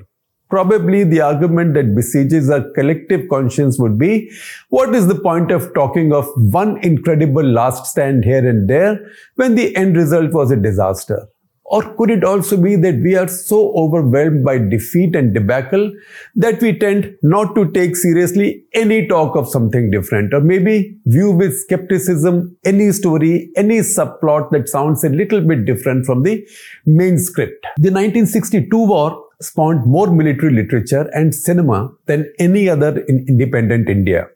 Probably 0.52 1.04
the 1.04 1.22
argument 1.22 1.74
that 1.76 1.96
besieges 1.96 2.50
our 2.50 2.70
collective 2.76 3.28
conscience 3.30 3.80
would 3.80 3.98
be, 3.98 4.30
what 4.70 4.94
is 4.94 5.08
the 5.08 5.16
point 5.16 5.50
of 5.50 5.74
talking 5.74 6.14
of 6.14 6.28
one 6.36 6.78
incredible 6.84 7.44
last 7.44 7.86
stand 7.86 8.26
here 8.26 8.48
and 8.48 8.70
there 8.70 9.00
when 9.36 9.56
the 9.56 9.76
end 9.76 9.96
result 9.96 10.34
was 10.34 10.52
a 10.52 10.58
disaster? 10.58 11.28
Or 11.64 11.82
could 11.96 12.12
it 12.12 12.26
also 12.26 12.58
be 12.58 12.76
that 12.76 12.96
we 12.96 13.16
are 13.16 13.30
so 13.30 13.74
overwhelmed 13.78 14.44
by 14.44 14.58
defeat 14.58 15.16
and 15.16 15.34
debacle 15.34 15.90
that 16.36 16.62
we 16.62 16.78
tend 16.78 17.16
not 17.24 17.56
to 17.56 17.72
take 17.72 17.96
seriously 17.96 18.66
any 18.74 19.08
talk 19.08 19.38
of 19.38 19.48
something 19.48 19.90
different, 19.90 20.34
or 20.34 20.42
maybe 20.42 20.98
view 21.06 21.32
with 21.32 21.58
skepticism 21.58 22.58
any 22.66 22.92
story, 22.92 23.50
any 23.56 23.80
subplot 23.80 24.50
that 24.52 24.68
sounds 24.68 25.06
a 25.06 25.10
little 25.10 25.40
bit 25.40 25.64
different 25.64 26.06
from 26.06 26.24
the 26.24 26.46
main 26.86 27.18
script? 27.18 27.66
The 27.78 27.90
1962 27.90 28.78
war 28.78 29.24
spawned 29.42 29.86
more 29.86 30.08
military 30.08 30.54
literature 30.54 31.10
and 31.14 31.34
cinema 31.34 31.92
than 32.06 32.32
any 32.40 32.70
other 32.70 33.00
in 33.08 33.26
independent 33.28 33.90
India. 33.90 34.28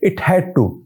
It 0.00 0.20
had 0.20 0.54
to 0.56 0.84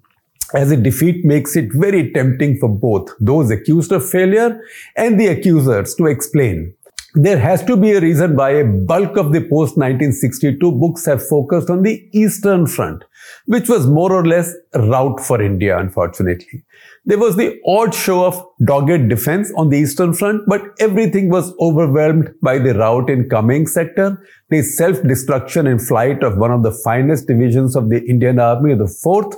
as 0.55 0.71
a 0.71 0.77
defeat 0.77 1.25
makes 1.25 1.57
it 1.57 1.71
very 1.73 2.11
tempting 2.13 2.57
for 2.57 2.69
both 2.69 3.11
those 3.21 3.51
accused 3.51 3.93
of 3.93 4.09
failure 4.09 4.63
and 4.97 5.21
the 5.21 5.27
accusers 5.27 5.95
to 5.97 6.07
explain. 6.07 6.75
There 7.21 7.39
has 7.41 7.65
to 7.65 7.77
be 7.77 7.91
a 7.95 8.01
reason 8.01 8.37
why 8.37 8.51
a 8.51 8.65
bulk 8.65 9.17
of 9.17 9.33
the 9.33 9.41
post 9.41 9.77
1962 9.77 10.71
books 10.71 11.05
have 11.07 11.27
focused 11.27 11.69
on 11.69 11.83
the 11.83 12.09
Eastern 12.13 12.65
Front, 12.69 13.03
which 13.47 13.69
was 13.69 13.89
more 13.89 14.13
or 14.13 14.25
less 14.25 14.55
rout 14.73 15.19
for 15.19 15.43
India, 15.43 15.77
unfortunately. 15.77 16.63
There 17.07 17.19
was 17.19 17.35
the 17.35 17.61
odd 17.67 17.93
show 17.93 18.25
of 18.25 18.41
dogged 18.65 19.09
defense 19.09 19.53
on 19.57 19.71
the 19.71 19.79
Eastern 19.79 20.15
Front, 20.15 20.43
but 20.47 20.63
everything 20.79 21.29
was 21.29 21.53
overwhelmed 21.59 22.33
by 22.41 22.59
the 22.59 22.75
rout 22.75 23.11
in 23.11 23.29
Kameng 23.29 23.69
sector, 23.69 24.25
the 24.51 24.63
self-destruction 24.63 25.67
and 25.67 25.83
flight 25.85 26.23
of 26.23 26.39
one 26.39 26.53
of 26.53 26.63
the 26.63 26.71
finest 26.71 27.27
divisions 27.27 27.75
of 27.75 27.91
the 27.91 28.01
Indian 28.05 28.39
Army, 28.39 28.77
the 28.77 28.85
4th, 28.85 29.35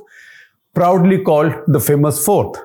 proudly 0.74 1.22
called 1.22 1.54
the 1.66 1.80
famous 1.80 2.22
fourth. 2.26 2.60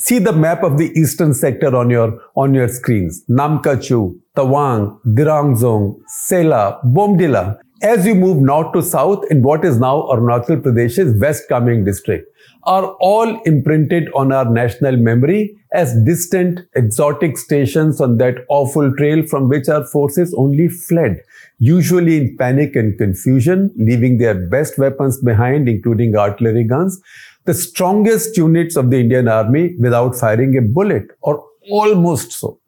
See 0.00 0.20
the 0.20 0.32
map 0.32 0.62
of 0.62 0.78
the 0.78 0.92
eastern 0.96 1.34
sector 1.34 1.74
on 1.74 1.90
your, 1.90 2.20
on 2.36 2.54
your 2.54 2.68
screens. 2.68 3.24
Namkachu, 3.28 4.16
Tawang, 4.36 5.00
Dirangzong, 5.04 5.98
Sela, 6.24 6.80
Bomdila. 6.84 7.58
As 7.82 8.06
you 8.06 8.14
move 8.14 8.36
north 8.40 8.72
to 8.74 8.82
south 8.82 9.24
in 9.28 9.42
what 9.42 9.64
is 9.64 9.80
now 9.80 10.02
Arunachal 10.02 10.62
Pradesh's 10.62 11.20
West 11.20 11.44
Kameng 11.50 11.84
district 11.84 12.28
are 12.62 12.86
all 13.00 13.40
imprinted 13.42 14.08
on 14.14 14.30
our 14.32 14.44
national 14.44 14.96
memory 14.96 15.56
as 15.72 15.94
distant 16.04 16.60
exotic 16.74 17.36
stations 17.36 18.00
on 18.00 18.18
that 18.18 18.44
awful 18.48 18.94
trail 18.96 19.24
from 19.26 19.48
which 19.48 19.68
our 19.68 19.84
forces 19.84 20.34
only 20.36 20.68
fled, 20.68 21.20
usually 21.58 22.16
in 22.16 22.36
panic 22.36 22.74
and 22.74 22.98
confusion, 22.98 23.70
leaving 23.76 24.18
their 24.18 24.34
best 24.48 24.78
weapons 24.78 25.20
behind, 25.22 25.68
including 25.68 26.16
artillery 26.16 26.64
guns, 26.64 27.00
the 27.44 27.54
strongest 27.54 28.36
units 28.36 28.76
of 28.76 28.90
the 28.90 29.00
Indian 29.00 29.28
Army 29.28 29.74
without 29.78 30.14
firing 30.14 30.56
a 30.56 30.62
bullet, 30.62 31.06
or 31.22 31.44
almost 31.70 32.32
so. 32.32 32.58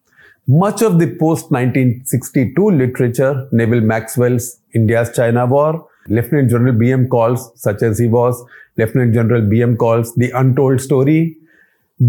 Much 0.47 0.83
of 0.83 0.99
the 0.99 1.07
post 1.07 1.51
1962 1.51 2.71
literature, 2.71 3.49
Neville 3.53 3.83
Maxwell's 3.83 4.59
India's 4.75 5.15
China 5.15 5.47
War, 5.47 5.87
Lieutenant 6.09 6.51
General 6.51 6.73
B.M. 6.73 7.09
Kaul's, 7.09 7.53
such 7.55 7.83
as 7.83 7.99
he 7.99 8.09
was, 8.09 8.43
Lieutenant 8.77 9.15
General 9.15 9.43
B.M. 9.43 9.77
Kaul's, 9.77 10.15
The 10.17 10.31
Untold 10.31 10.81
Story, 10.81 11.37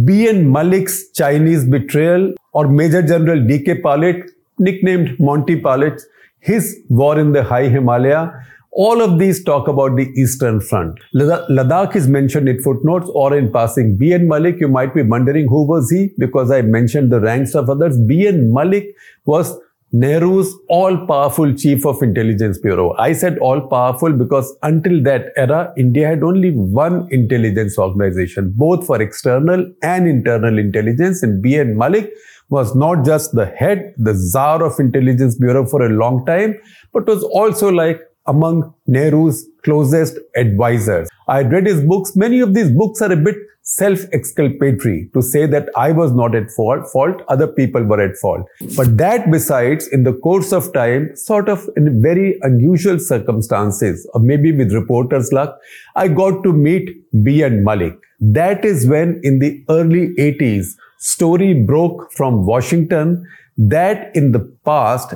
B.N. 0.06 0.46
Malik's 0.46 1.12
Chinese 1.12 1.66
Betrayal, 1.66 2.34
or 2.54 2.68
Major 2.68 3.02
General 3.02 3.46
D.K. 3.46 3.82
Palit, 3.82 4.30
nicknamed 4.58 5.20
Monty 5.20 5.60
Palit, 5.60 6.02
his 6.40 6.80
War 6.90 7.20
in 7.20 7.34
the 7.34 7.44
High 7.44 7.68
Himalaya, 7.68 8.34
all 8.74 9.02
of 9.02 9.20
these 9.20 9.44
talk 9.44 9.68
about 9.68 9.96
the 9.98 10.08
Eastern 10.16 10.62
Front. 10.62 10.98
Ladakh 11.14 11.96
is 11.96 12.08
mentioned 12.08 12.48
in 12.48 12.62
footnotes 12.62 13.10
or 13.14 13.36
in 13.36 13.52
passing. 13.52 13.98
B.N. 13.98 14.28
Malik, 14.28 14.60
you 14.60 14.70
might 14.70 14.94
be 14.94 15.02
wondering 15.02 15.48
who 15.48 15.66
was 15.68 15.92
he 15.92 16.12
because 16.18 16.52
I 16.52 16.62
mentioned 16.62 17.12
the 17.12 17.20
ranks 17.20 17.54
of 17.54 17.70
others. 17.70 17.98
B.N. 18.08 18.54
Malik 18.54 18.96
was 19.26 19.58
Nehru's 19.94 20.56
all-powerful 20.70 21.54
chief 21.54 21.86
of 21.86 22.02
intelligence 22.02 22.58
bureau. 22.58 22.96
I 22.98 23.12
said 23.12 23.38
all-powerful 23.40 24.14
because 24.14 24.56
until 24.64 25.04
that 25.04 25.34
era, 25.36 25.74
India 25.78 26.08
had 26.08 26.24
only 26.24 26.52
one 26.52 27.10
intelligence 27.12 27.78
organization, 27.78 28.54
both 28.56 28.88
for 28.88 29.02
external 29.02 29.70
and 29.84 30.08
internal 30.08 30.58
intelligence. 30.58 31.24
And 31.24 31.42
B.N. 31.42 31.78
Malik 31.78 32.10
was 32.48 32.74
not 32.74 33.04
just 33.04 33.34
the 33.34 33.48
head, 33.48 33.94
the 33.98 34.14
czar 34.14 34.64
of 34.64 34.80
intelligence 34.80 35.36
bureau 35.36 35.66
for 35.66 35.86
a 35.86 35.90
long 35.90 36.26
time, 36.26 36.58
but 36.94 37.06
was 37.06 37.24
also 37.24 37.70
like 37.70 38.00
among 38.26 38.74
Nehru's 38.88 39.48
closest 39.64 40.18
advisors. 40.36 41.10
I 41.28 41.38
had 41.38 41.52
read 41.52 41.68
his 41.68 41.84
books. 41.84 42.16
Many 42.16 42.40
of 42.40 42.54
these 42.54 42.72
books 42.72 43.02
are 43.02 43.12
a 43.12 43.16
bit 43.16 43.36
self-exculpatory 43.64 45.10
to 45.14 45.22
say 45.22 45.46
that 45.46 45.70
I 45.76 45.92
was 45.92 46.12
not 46.14 46.36
at 46.36 46.50
fault, 46.52 46.88
fault, 46.92 47.22
other 47.28 47.48
people 47.48 47.84
were 47.84 48.02
at 48.02 48.18
fault. 48.18 48.48
But 48.76 48.98
that 48.98 49.30
besides, 49.30 49.88
in 49.88 50.04
the 50.04 50.14
course 50.14 50.52
of 50.52 50.74
time, 50.74 51.16
sort 51.16 51.48
of 51.48 51.70
in 51.78 52.02
very 52.02 52.40
unusual 52.42 53.00
circumstances, 53.00 54.10
or 54.14 54.22
maybe 54.22 54.52
with 54.52 54.74
reporters' 54.74 55.32
luck, 55.32 55.58
I 55.96 56.08
got 56.08 56.44
to 56.44 56.54
meet 56.54 56.90
B.N. 57.24 57.64
Malik. 57.64 57.98
That 58.20 58.66
is 58.66 58.88
when 58.88 59.20
in 59.24 59.40
the 59.40 59.64
early 59.70 60.16
80s, 60.16 60.76
story 60.98 61.54
broke 61.54 62.12
from 62.14 62.46
Washington 62.46 63.26
that 63.58 64.16
in 64.16 64.32
the 64.32 64.40
past, 64.66 65.14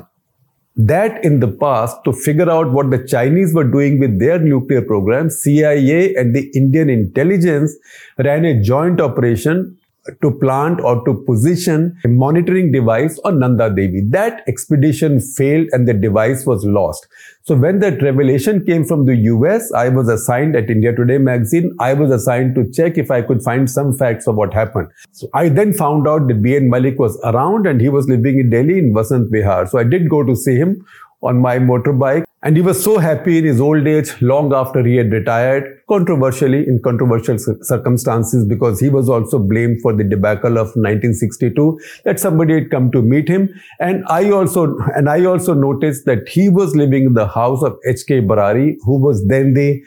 that 0.76 1.24
in 1.24 1.40
the 1.40 1.48
past 1.48 1.96
to 2.04 2.12
figure 2.12 2.50
out 2.50 2.72
what 2.72 2.92
the 2.92 3.06
Chinese 3.08 3.54
were 3.54 3.64
doing 3.64 3.98
with 4.00 4.20
their 4.20 4.40
nuclear 4.40 4.82
program, 4.82 5.30
CIA 5.30 6.14
and 6.16 6.36
the 6.36 6.52
Indian 6.54 6.90
intelligence 6.90 7.76
ran 8.18 8.44
a 8.44 8.62
joint 8.62 9.00
operation 9.00 9.78
to 10.22 10.32
plant 10.32 10.80
or 10.82 11.04
to 11.06 11.14
position 11.26 11.98
a 12.04 12.08
monitoring 12.08 12.72
device 12.72 13.20
on 13.26 13.40
Nanda 13.40 13.70
Devi. 13.70 14.02
That 14.10 14.44
expedition 14.48 15.20
failed 15.20 15.68
and 15.72 15.88
the 15.88 15.94
device 15.94 16.46
was 16.46 16.64
lost. 16.64 17.08
So 17.44 17.56
when 17.56 17.80
that 17.80 18.02
revelation 18.02 18.66
came 18.66 18.86
from 18.86 19.06
the 19.06 19.16
US, 19.16 19.72
I 19.72 19.90
was 19.90 20.08
assigned 20.08 20.56
at 20.56 20.70
India 20.70 20.96
Today 20.96 21.18
magazine, 21.18 21.76
I 21.80 21.94
was 21.94 22.12
assigned 22.12 22.56
to 22.56 22.70
check 22.72 22.98
if 22.98 23.12
I 23.12 23.22
could 23.22 23.42
find 23.44 23.70
some 23.70 23.96
facts 23.96 24.28
of 24.28 24.36
what 24.36 24.54
happened. 24.54 24.90
So 25.12 25.28
I 25.34 25.50
then 25.50 25.74
found 25.74 26.08
out 26.08 26.28
that 26.28 26.42
B.N. 26.42 26.70
Malik 26.70 27.00
was 27.00 27.20
around 27.24 27.68
and 27.68 27.82
he 27.82 27.90
was 27.90 28.08
living 28.08 28.40
in 28.40 28.50
Delhi 28.50 28.78
in 28.78 28.94
Vasant 28.94 29.30
Vihar. 29.30 29.70
So 29.70 29.80
I 29.80 29.84
did 29.84 30.10
go 30.10 30.24
to 30.24 30.36
see 30.36 30.56
him 30.56 30.86
on 31.22 31.38
my 31.38 31.58
motorbike. 31.58 32.24
And 32.44 32.56
he 32.56 32.62
was 32.62 32.84
so 32.84 33.00
happy 33.00 33.40
in 33.40 33.46
his 33.46 33.60
old 33.60 33.88
age, 33.88 34.22
long 34.22 34.54
after 34.54 34.84
he 34.84 34.96
had 34.98 35.12
retired, 35.12 35.80
controversially 35.90 36.60
in 36.60 36.80
controversial 36.84 37.38
circumstances, 37.40 38.46
because 38.46 38.80
he 38.80 38.90
was 38.90 39.10
also 39.10 39.40
blamed 39.40 39.82
for 39.82 39.94
the 39.94 40.04
debacle 40.04 40.60
of 40.60 40.68
1962, 40.76 41.80
that 42.04 42.20
somebody 42.20 42.54
had 42.54 42.70
come 42.70 42.92
to 42.92 43.02
meet 43.02 43.28
him. 43.28 43.50
And 43.80 44.04
I 44.08 44.30
also, 44.30 44.78
and 44.96 45.10
I 45.10 45.26
also 45.26 45.56
noticed 45.56 46.06
that 46.06 46.30
he 46.30 46.50
was 46.50 46.76
living 46.76 47.06
in 47.06 47.14
the 47.14 47.28
house 47.28 47.64
of 47.64 47.78
H.K. 47.88 48.22
Barari, 48.22 48.76
who 48.86 49.00
was 49.00 49.26
then 49.26 49.56
the 49.56 49.82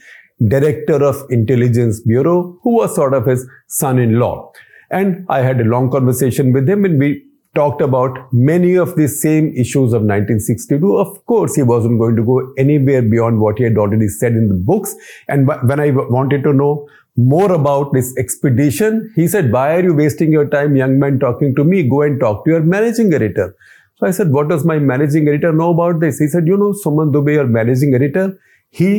director 0.48 1.02
of 1.04 1.24
intelligence 1.30 2.00
bureau, 2.00 2.58
who 2.62 2.76
was 2.76 2.94
sort 2.94 3.14
of 3.14 3.26
his 3.26 3.46
son-in-law. 3.68 4.52
And 4.90 5.26
I 5.28 5.42
had 5.42 5.60
a 5.60 5.64
long 5.64 5.90
conversation 5.90 6.52
with 6.52 6.68
him 6.68 6.84
and 6.84 6.98
we 6.98 7.24
talked 7.58 7.82
about 7.86 8.18
many 8.32 8.74
of 8.84 8.94
the 9.00 9.08
same 9.08 9.48
issues 9.64 9.96
of 9.98 10.02
1962. 10.10 10.96
Of 10.96 11.24
course, 11.26 11.56
he 11.56 11.64
wasn't 11.72 11.98
going 11.98 12.16
to 12.16 12.24
go 12.30 12.36
anywhere 12.64 13.02
beyond 13.02 13.40
what 13.40 13.58
he 13.58 13.64
had 13.64 13.78
already 13.84 14.08
said 14.08 14.32
in 14.32 14.48
the 14.48 14.60
books. 14.70 14.94
And 15.28 15.48
when 15.48 15.80
I 15.80 15.90
wanted 16.18 16.44
to 16.44 16.52
know 16.52 16.88
more 17.16 17.50
about 17.52 17.92
this 17.92 18.16
expedition, 18.16 19.12
he 19.16 19.26
said, 19.26 19.50
why 19.52 19.74
are 19.76 19.82
you 19.82 19.94
wasting 19.94 20.30
your 20.30 20.48
time, 20.48 20.76
young 20.76 20.98
man, 21.00 21.18
talking 21.18 21.54
to 21.56 21.64
me? 21.64 21.82
Go 21.88 22.02
and 22.02 22.20
talk 22.20 22.44
to 22.44 22.52
your 22.52 22.60
managing 22.60 23.12
editor. 23.12 23.54
So 23.96 24.06
I 24.06 24.12
said, 24.12 24.30
what 24.30 24.48
does 24.48 24.64
my 24.64 24.78
managing 24.78 25.26
editor 25.26 25.52
know 25.52 25.70
about 25.70 25.98
this? 25.98 26.20
He 26.20 26.28
said, 26.28 26.46
you 26.46 26.56
know, 26.56 26.72
Suman 26.84 27.12
Dubey, 27.12 27.34
your 27.34 27.48
managing 27.48 27.94
editor, 27.94 28.38
he 28.70 28.90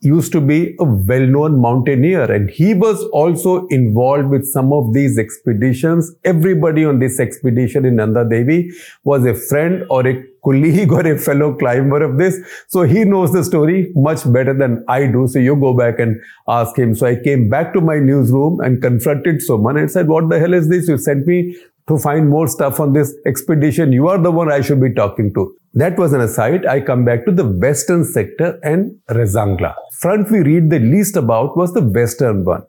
used 0.00 0.32
to 0.32 0.40
be 0.40 0.74
a 0.80 0.84
well-known 0.84 1.60
mountaineer 1.60 2.30
and 2.32 2.48
he 2.48 2.72
was 2.72 3.02
also 3.12 3.66
involved 3.66 4.28
with 4.28 4.46
some 4.46 4.72
of 4.72 4.94
these 4.94 5.18
expeditions. 5.18 6.10
Everybody 6.24 6.86
on 6.86 7.00
this 7.00 7.20
expedition 7.20 7.84
in 7.84 7.96
Nanda 7.96 8.26
Devi 8.28 8.70
was 9.04 9.26
a 9.26 9.34
friend 9.34 9.84
or 9.90 10.06
a 10.06 10.24
colleague 10.42 10.90
or 10.98 11.06
a 11.06 11.18
fellow 11.18 11.54
climber 11.54 12.02
of 12.02 12.16
this. 12.16 12.38
So 12.68 12.82
he 12.82 13.04
knows 13.04 13.32
the 13.32 13.44
story 13.44 13.92
much 13.94 14.20
better 14.32 14.54
than 14.54 14.84
I 14.88 15.06
do. 15.06 15.28
So 15.28 15.38
you 15.38 15.54
go 15.54 15.76
back 15.76 15.98
and 15.98 16.18
ask 16.48 16.78
him. 16.78 16.94
So 16.94 17.06
I 17.06 17.16
came 17.16 17.50
back 17.50 17.74
to 17.74 17.82
my 17.82 17.98
newsroom 17.98 18.60
and 18.60 18.80
confronted 18.80 19.42
Suman 19.46 19.78
and 19.78 19.90
said, 19.90 20.08
what 20.08 20.30
the 20.30 20.38
hell 20.38 20.54
is 20.54 20.70
this? 20.70 20.88
You 20.88 20.96
sent 20.96 21.26
me 21.26 21.56
to 21.88 21.98
find 21.98 22.30
more 22.30 22.48
stuff 22.48 22.80
on 22.80 22.94
this 22.94 23.14
expedition. 23.26 23.92
You 23.92 24.08
are 24.08 24.18
the 24.18 24.30
one 24.30 24.50
I 24.50 24.62
should 24.62 24.80
be 24.80 24.94
talking 24.94 25.34
to. 25.34 25.59
That 25.74 25.96
was 25.96 26.12
an 26.12 26.20
aside. 26.20 26.66
I 26.66 26.80
come 26.80 27.04
back 27.04 27.24
to 27.26 27.32
the 27.32 27.46
western 27.46 28.04
sector 28.04 28.58
and 28.64 28.96
Rezangla. 29.08 29.74
Front 29.92 30.30
we 30.30 30.40
read 30.40 30.68
the 30.68 30.80
least 30.80 31.16
about 31.16 31.56
was 31.56 31.72
the 31.74 31.80
western 31.80 32.44
one. 32.44 32.64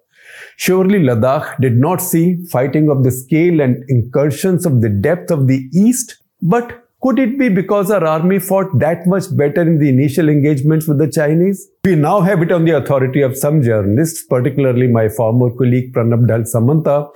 Surely 0.57 0.99
Ladakh 0.99 1.57
did 1.59 1.77
not 1.77 1.99
see 1.99 2.45
fighting 2.51 2.91
of 2.91 3.03
the 3.03 3.09
scale 3.09 3.59
and 3.59 3.83
incursions 3.87 4.67
of 4.67 4.81
the 4.81 4.89
depth 4.89 5.31
of 5.31 5.47
the 5.47 5.67
east, 5.73 6.21
but 6.43 6.85
could 7.01 7.17
it 7.17 7.39
be 7.39 7.49
because 7.49 7.89
our 7.89 8.05
army 8.05 8.37
fought 8.37 8.77
that 8.77 9.07
much 9.07 9.35
better 9.35 9.63
in 9.63 9.79
the 9.79 9.89
initial 9.89 10.29
engagements 10.29 10.87
with 10.87 10.99
the 10.99 11.09
Chinese? 11.09 11.67
We 11.83 11.95
now 11.95 12.21
have 12.21 12.43
it 12.43 12.51
on 12.51 12.65
the 12.65 12.77
authority 12.77 13.21
of 13.21 13.35
some 13.35 13.63
journalists, 13.63 14.23
particularly 14.23 14.87
my 14.87 15.09
former 15.09 15.49
colleague 15.49 15.91
Pranab 15.93 16.27
Dhal 16.27 16.43
Samanta, 16.43 17.09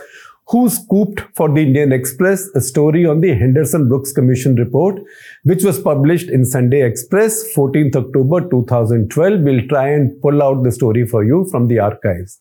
who 0.47 0.69
scooped 0.69 1.21
for 1.35 1.51
the 1.51 1.61
Indian 1.61 1.91
Express 1.91 2.47
a 2.55 2.61
story 2.61 3.05
on 3.05 3.21
the 3.21 3.33
Henderson 3.33 3.87
Brooks 3.89 4.11
Commission 4.11 4.55
report, 4.55 5.01
which 5.43 5.63
was 5.63 5.79
published 5.79 6.29
in 6.29 6.45
Sunday 6.45 6.85
Express, 6.85 7.43
14th 7.55 7.95
October 7.95 8.47
2012. 8.49 9.41
We'll 9.41 9.67
try 9.67 9.89
and 9.89 10.21
pull 10.21 10.43
out 10.43 10.63
the 10.63 10.71
story 10.71 11.07
for 11.07 11.23
you 11.23 11.47
from 11.49 11.67
the 11.67 11.79
archives. 11.79 12.39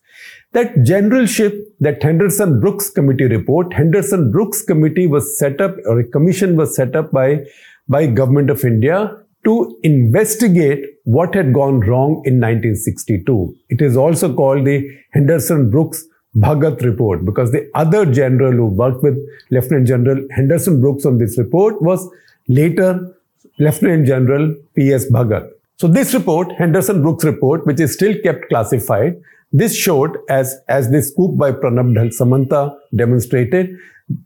That 0.51 0.83
generalship, 0.83 1.55
that 1.79 2.01
Henderson 2.01 2.59
Brooks 2.59 2.91
Committee 2.91 3.25
report, 3.25 3.73
Henderson 3.73 4.31
Brooks 4.31 4.61
Committee 4.61 5.07
was 5.07 5.37
set 5.39 5.59
up, 5.59 5.75
or 5.85 5.99
a 5.99 6.07
commission 6.07 6.55
was 6.55 6.75
set 6.75 6.95
up 6.95 7.11
by, 7.11 7.43
by 7.87 8.05
Government 8.05 8.51
of 8.51 8.63
India 8.63 9.17
to 9.45 9.77
investigate 9.83 10.83
what 11.03 11.33
had 11.35 11.53
gone 11.53 11.79
wrong 11.81 12.21
in 12.25 12.39
1962. 12.39 13.55
It 13.69 13.81
is 13.81 13.97
also 13.97 14.33
called 14.33 14.65
the 14.65 14.87
Henderson 15.11 15.69
Brooks 15.69 16.05
Bhagat 16.35 16.81
report 16.81 17.23
because 17.25 17.51
the 17.51 17.69
other 17.73 18.05
general 18.05 18.51
who 18.51 18.65
worked 18.65 19.01
with 19.03 19.17
Lieutenant 19.51 19.87
General 19.87 20.25
Henderson 20.31 20.81
Brooks 20.81 21.05
on 21.05 21.17
this 21.17 21.37
report 21.37 21.81
was 21.81 22.09
later 22.47 23.15
Lieutenant 23.57 24.05
General 24.05 24.53
P.S. 24.75 25.09
Bhagat. 25.09 25.49
So 25.77 25.87
this 25.87 26.13
report, 26.13 26.51
Henderson 26.53 27.01
Brooks 27.01 27.23
report, 27.23 27.65
which 27.65 27.79
is 27.79 27.93
still 27.93 28.15
kept 28.21 28.49
classified, 28.49 29.21
this 29.51 29.75
showed, 29.75 30.17
as, 30.29 30.57
as 30.67 30.89
the 30.91 31.01
scoop 31.01 31.37
by 31.37 31.51
Pranab 31.51 31.93
Samanta 32.13 32.77
demonstrated, 32.95 33.77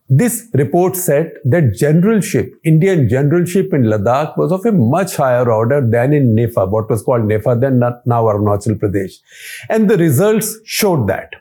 this 0.10 0.48
report 0.54 0.96
said 0.96 1.32
that 1.46 1.74
generalship, 1.74 2.54
Indian 2.64 3.08
generalship 3.08 3.74
in 3.74 3.84
Ladakh 3.84 4.38
was 4.38 4.52
of 4.52 4.66
a 4.66 4.72
much 4.72 5.16
higher 5.16 5.50
order 5.52 5.88
than 5.88 6.14
in 6.14 6.36
Nefa, 6.36 6.70
what 6.70 6.90
was 6.90 7.02
called 7.02 7.24
Nefa 7.24 7.60
then, 7.60 7.80
now 7.80 8.24
Arunachal 8.26 8.78
Pradesh. 8.78 9.14
And 9.70 9.90
the 9.90 9.98
results 9.98 10.58
showed 10.66 11.08
that. 11.08 11.34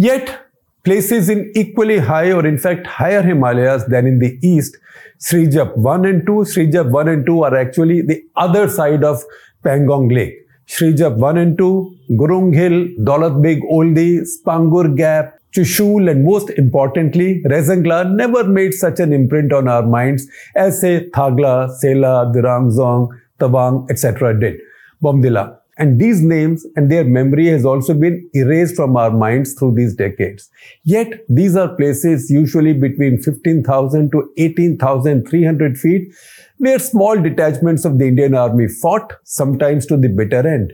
Yet, 0.00 0.46
places 0.84 1.28
in 1.28 1.50
equally 1.56 1.98
high 1.98 2.30
or 2.30 2.46
in 2.46 2.56
fact 2.56 2.86
higher 2.86 3.20
Himalayas 3.20 3.84
than 3.86 4.06
in 4.06 4.20
the 4.20 4.38
east, 4.42 4.76
Srijap 5.18 5.76
1 5.76 6.04
and 6.06 6.24
2, 6.24 6.32
Srijap 6.52 6.90
1 6.90 7.08
and 7.08 7.26
2 7.26 7.42
are 7.42 7.56
actually 7.56 8.02
the 8.02 8.22
other 8.36 8.68
side 8.68 9.02
of 9.02 9.24
Pangong 9.64 10.14
Lake. 10.14 10.36
Srijap 10.68 11.16
1 11.16 11.36
and 11.38 11.58
2, 11.58 11.96
Gurung 12.12 12.54
Hill, 12.54 12.86
Daulat 13.04 13.42
Beg 13.42 13.60
Oldi, 13.62 14.22
Spangur 14.22 14.96
Gap, 14.96 15.34
Chushul, 15.52 16.08
and 16.08 16.24
most 16.24 16.50
importantly, 16.50 17.42
Rezangla 17.46 18.08
never 18.14 18.44
made 18.44 18.74
such 18.74 19.00
an 19.00 19.12
imprint 19.12 19.52
on 19.52 19.66
our 19.66 19.82
minds 19.82 20.28
as 20.54 20.80
say 20.80 21.10
Thagla, 21.10 21.74
Sela, 21.82 22.32
Dirangzong, 22.32 23.08
Tawang, 23.40 23.90
etc. 23.90 24.38
did. 24.38 24.60
Bomdila. 25.02 25.57
And 25.78 26.00
these 26.00 26.20
names 26.20 26.66
and 26.74 26.90
their 26.90 27.04
memory 27.04 27.46
has 27.46 27.64
also 27.64 27.94
been 27.94 28.28
erased 28.34 28.74
from 28.74 28.96
our 28.96 29.12
minds 29.12 29.54
through 29.54 29.74
these 29.76 29.94
decades. 29.94 30.50
Yet, 30.82 31.24
these 31.28 31.54
are 31.54 31.76
places 31.76 32.30
usually 32.30 32.72
between 32.72 33.22
15,000 33.22 34.10
to 34.10 34.30
18,300 34.36 35.78
feet 35.78 36.12
where 36.58 36.80
small 36.80 37.20
detachments 37.20 37.84
of 37.84 37.98
the 37.98 38.08
Indian 38.08 38.34
Army 38.34 38.66
fought, 38.66 39.12
sometimes 39.22 39.86
to 39.86 39.96
the 39.96 40.08
bitter 40.08 40.46
end. 40.46 40.72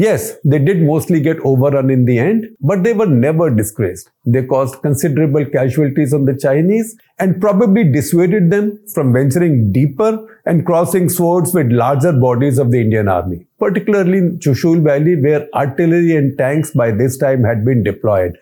Yes, 0.00 0.36
they 0.44 0.60
did 0.60 0.80
mostly 0.80 1.20
get 1.20 1.40
overrun 1.40 1.90
in 1.90 2.04
the 2.04 2.20
end, 2.20 2.44
but 2.60 2.84
they 2.84 2.92
were 2.92 3.06
never 3.06 3.50
disgraced. 3.50 4.12
They 4.24 4.44
caused 4.44 4.80
considerable 4.80 5.44
casualties 5.44 6.14
on 6.14 6.24
the 6.24 6.38
Chinese 6.38 6.96
and 7.18 7.40
probably 7.40 7.82
dissuaded 7.82 8.48
them 8.52 8.78
from 8.94 9.12
venturing 9.12 9.72
deeper 9.72 10.12
and 10.46 10.64
crossing 10.64 11.08
swords 11.08 11.52
with 11.52 11.72
larger 11.72 12.12
bodies 12.12 12.58
of 12.58 12.70
the 12.70 12.80
Indian 12.80 13.08
army, 13.08 13.48
particularly 13.58 14.18
in 14.18 14.38
Chushul 14.38 14.84
Valley 14.84 15.20
where 15.20 15.48
artillery 15.52 16.14
and 16.14 16.38
tanks 16.38 16.70
by 16.70 16.92
this 16.92 17.18
time 17.18 17.42
had 17.42 17.64
been 17.64 17.82
deployed. 17.82 18.38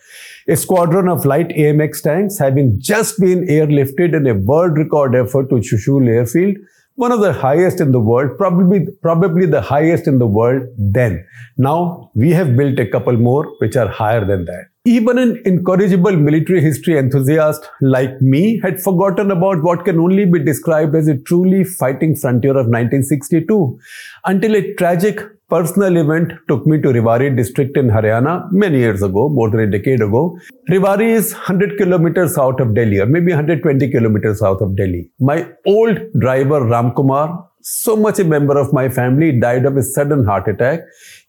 A 0.49 0.57
squadron 0.57 1.09
of 1.09 1.25
light 1.25 1.49
AMX 1.49 2.03
tanks 2.03 2.39
having 2.39 2.79
just 2.79 3.19
been 3.19 3.47
airlifted 3.47 4.15
in 4.15 4.27
a 4.27 4.35
world 4.35 4.77
record 4.77 5.15
effort 5.15 5.49
to 5.49 5.55
Chushul 5.57 6.07
airfield 6.07 6.59
one 6.97 7.13
of 7.13 7.21
the 7.21 7.33
highest 7.33 7.81
in 7.81 7.93
the 7.93 8.01
world, 8.01 8.37
probably, 8.39 8.87
probably 9.03 9.47
the 9.47 9.61
highest 9.61 10.07
in 10.07 10.19
the 10.19 10.27
world 10.27 10.63
then. 10.79 11.25
Now 11.59 12.11
we 12.15 12.31
have 12.31 12.57
built 12.57 12.79
a 12.79 12.87
couple 12.87 13.17
more 13.17 13.45
which 13.59 13.77
are 13.77 13.89
higher 13.89 14.25
than 14.25 14.47
that. 14.47 14.65
Even 14.87 15.19
an 15.19 15.43
incorrigible 15.45 16.17
military 16.17 16.61
history 16.61 16.97
enthusiast 16.99 17.69
like 17.81 18.21
me 18.23 18.61
had 18.61 18.81
forgotten 18.81 19.31
about 19.31 19.63
what 19.63 19.85
can 19.85 19.99
only 19.99 20.25
be 20.25 20.39
described 20.39 20.95
as 20.95 21.09
a 21.09 21.19
truly 21.19 21.65
fighting 21.65 22.17
frontier 22.17 22.53
of 22.53 22.67
1962 22.67 23.79
until 24.25 24.55
a 24.55 24.75
tragic 24.75 25.21
personal 25.49 25.97
event 25.97 26.33
took 26.49 26.67
me 26.67 26.81
to 26.83 26.89
Rewari 26.89 27.35
district 27.37 27.77
in 27.77 27.89
Haryana 27.89 28.51
many 28.51 28.79
years 28.79 29.03
ago, 29.03 29.29
more 29.29 29.49
than 29.49 29.61
a 29.61 29.67
decade 29.71 30.01
ago. 30.01 30.39
Rewari 30.69 31.09
is 31.09 31.33
100 31.33 31.79
kilometers 31.79 32.35
south 32.35 32.59
of 32.59 32.75
Delhi, 32.75 32.99
or 32.99 33.07
maybe 33.07 33.33
120 33.33 33.91
kilometers 33.91 34.41
south 34.41 34.61
of 34.61 34.77
Delhi. 34.77 35.09
My 35.21 35.49
old 35.65 35.99
driver 36.19 36.61
Ramkumar, 36.61 37.47
so 37.63 37.97
much 37.97 38.19
a 38.19 38.25
member 38.25 38.59
of 38.59 38.73
my 38.73 38.89
family, 38.89 39.39
died 39.39 39.67
of 39.67 39.77
a 39.77 39.83
sudden 39.83 40.25
heart 40.25 40.49
attack, 40.49 40.81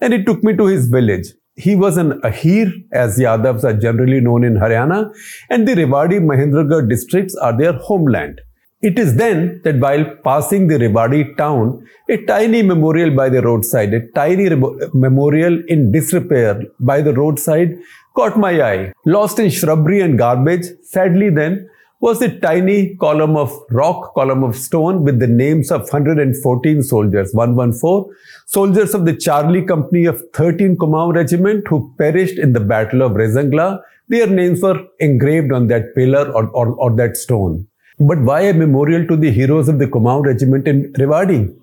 and 0.02 0.14
he 0.14 0.24
took 0.24 0.44
me 0.44 0.56
to 0.56 0.66
his 0.66 0.88
village. 0.88 1.28
He 1.56 1.76
was 1.76 1.98
an 1.98 2.20
Ahir, 2.24 2.72
as 2.94 3.18
the 3.18 3.24
Yadavs 3.26 3.64
are 3.64 3.74
generally 3.74 4.20
known 4.20 4.44
in 4.44 4.56
Haryana, 4.56 5.12
and 5.50 5.68
the 5.68 5.74
Rewari 5.74 6.20
Mahendragarh 6.20 6.90
districts 6.90 7.36
are 7.36 7.56
their 7.56 7.74
homeland. 7.74 8.42
It 8.80 9.00
is 9.00 9.16
then 9.16 9.60
that 9.64 9.80
while 9.80 10.06
passing 10.24 10.68
the 10.68 10.78
Rewari 10.78 11.36
town, 11.36 11.84
a 12.10 12.18
tiny 12.26 12.62
memorial 12.62 13.10
by 13.10 13.28
the 13.28 13.42
roadside, 13.42 13.92
a 13.92 14.08
tiny 14.12 14.50
memorial 14.94 15.60
in 15.68 15.92
disrepair 15.92 16.62
by 16.80 17.02
the 17.02 17.14
roadside 17.14 17.80
caught 18.16 18.38
my 18.38 18.62
eye. 18.62 18.94
Lost 19.06 19.40
in 19.40 19.50
shrubbery 19.50 20.02
and 20.02 20.16
garbage, 20.16 20.66
sadly 20.84 21.32
then, 21.32 21.68
was 22.02 22.22
a 22.22 22.40
tiny 22.40 22.96
column 22.98 23.36
of 23.36 23.52
rock, 23.72 24.14
column 24.14 24.44
of 24.44 24.56
stone 24.56 25.04
with 25.04 25.20
the 25.20 25.26
names 25.26 25.72
of 25.72 25.82
114 25.82 26.84
soldiers, 26.84 27.34
114, 27.34 28.16
soldiers 28.46 28.94
of 28.94 29.06
the 29.06 29.16
Charlie 29.16 29.66
Company 29.66 30.06
of 30.06 30.22
13 30.34 30.78
Kumaon 30.78 31.16
Regiment 31.16 31.68
who 31.68 31.92
perished 31.98 32.38
in 32.38 32.54
the 32.54 32.60
Battle 32.60 33.02
of 33.02 33.14
Rezangla. 33.14 33.82
Their 34.08 34.28
names 34.28 34.62
were 34.62 34.86
engraved 35.00 35.52
on 35.52 35.66
that 35.68 35.96
pillar 35.96 36.32
or, 36.32 36.48
or, 36.50 36.76
or 36.76 36.96
that 36.96 37.18
stone. 37.18 37.68
But 38.00 38.20
why 38.20 38.42
a 38.42 38.54
memorial 38.54 39.08
to 39.08 39.16
the 39.16 39.32
heroes 39.32 39.68
of 39.68 39.80
the 39.80 39.88
Kumaon 39.88 40.24
regiment 40.24 40.68
in 40.68 40.94
Rewari? 40.94 41.56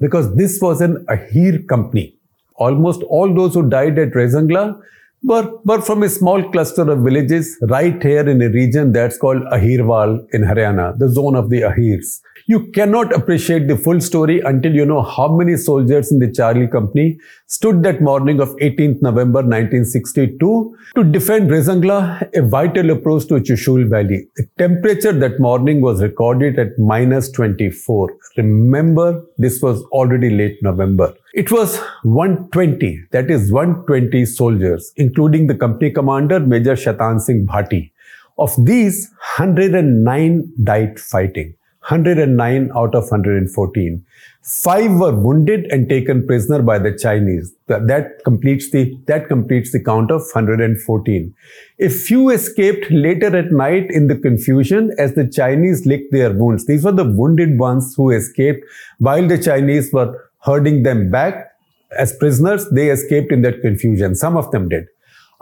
Because 0.00 0.34
this 0.34 0.60
was 0.60 0.80
an 0.80 1.04
Ahir 1.08 1.66
company. 1.68 2.14
Almost 2.54 3.02
all 3.02 3.34
those 3.34 3.54
who 3.54 3.68
died 3.68 3.98
at 3.98 4.12
Rezangla 4.12 4.80
were, 5.22 5.50
were 5.64 5.82
from 5.82 6.02
a 6.02 6.08
small 6.08 6.42
cluster 6.50 6.90
of 6.90 7.00
villages 7.00 7.58
right 7.68 8.02
here 8.02 8.26
in 8.26 8.40
a 8.40 8.48
region 8.48 8.92
that's 8.92 9.18
called 9.18 9.42
Ahirwal 9.52 10.26
in 10.32 10.42
Haryana, 10.42 10.98
the 10.98 11.10
zone 11.10 11.36
of 11.36 11.50
the 11.50 11.60
Ahirs. 11.60 12.20
You 12.48 12.70
cannot 12.70 13.12
appreciate 13.12 13.66
the 13.66 13.76
full 13.76 14.00
story 14.00 14.38
until 14.38 14.72
you 14.72 14.86
know 14.86 15.02
how 15.02 15.26
many 15.36 15.56
soldiers 15.56 16.12
in 16.12 16.20
the 16.20 16.30
Charlie 16.30 16.68
Company 16.68 17.18
stood 17.48 17.82
that 17.82 18.00
morning 18.00 18.40
of 18.40 18.50
18th 18.58 19.02
November 19.02 19.40
1962 19.40 20.76
to 20.94 21.04
defend 21.04 21.50
Rezangla, 21.50 22.30
a 22.36 22.42
vital 22.42 22.90
approach 22.90 23.26
to 23.26 23.40
Chushul 23.40 23.90
Valley. 23.90 24.28
The 24.36 24.46
temperature 24.58 25.10
that 25.10 25.40
morning 25.40 25.80
was 25.80 26.00
recorded 26.00 26.56
at 26.56 26.78
minus 26.78 27.32
24. 27.32 28.16
Remember, 28.36 29.24
this 29.38 29.60
was 29.60 29.82
already 29.86 30.30
late 30.30 30.62
November. 30.62 31.12
It 31.34 31.50
was 31.50 31.78
120, 32.04 33.06
that 33.10 33.28
is 33.28 33.50
120 33.50 34.24
soldiers, 34.24 34.92
including 34.94 35.48
the 35.48 35.56
company 35.56 35.90
commander 35.90 36.38
Major 36.38 36.76
Shaitan 36.76 37.18
Singh 37.18 37.44
Bhati. 37.44 37.90
Of 38.38 38.54
these, 38.64 39.10
109 39.36 40.52
died 40.62 41.00
fighting. 41.00 41.56
109 41.88 42.70
out 42.74 42.94
of 42.96 43.04
114. 43.04 44.04
Five 44.42 44.92
were 44.92 45.14
wounded 45.14 45.66
and 45.70 45.88
taken 45.88 46.26
prisoner 46.26 46.60
by 46.60 46.78
the 46.78 46.96
Chinese. 46.96 47.54
That, 47.68 48.20
completes 48.24 48.70
the 48.70 48.96
that 49.06 49.28
completes 49.28 49.70
the 49.70 49.82
count 49.82 50.10
of 50.10 50.22
114. 50.22 51.34
A 51.78 51.88
few 51.88 52.30
escaped 52.30 52.90
later 52.90 53.36
at 53.36 53.52
night 53.52 53.90
in 53.90 54.08
the 54.08 54.16
confusion 54.16 54.92
as 54.98 55.14
the 55.14 55.28
Chinese 55.28 55.86
licked 55.86 56.12
their 56.12 56.32
wounds. 56.32 56.66
These 56.66 56.84
were 56.84 56.92
the 56.92 57.04
wounded 57.04 57.58
ones 57.58 57.94
who 57.96 58.10
escaped 58.10 58.64
while 58.98 59.26
the 59.26 59.38
Chinese 59.38 59.92
were 59.92 60.28
herding 60.40 60.82
them 60.82 61.10
back 61.10 61.52
as 61.96 62.16
prisoners. 62.16 62.68
They 62.70 62.90
escaped 62.90 63.30
in 63.30 63.42
that 63.42 63.60
confusion. 63.60 64.16
Some 64.16 64.36
of 64.36 64.50
them 64.50 64.68
did. 64.68 64.86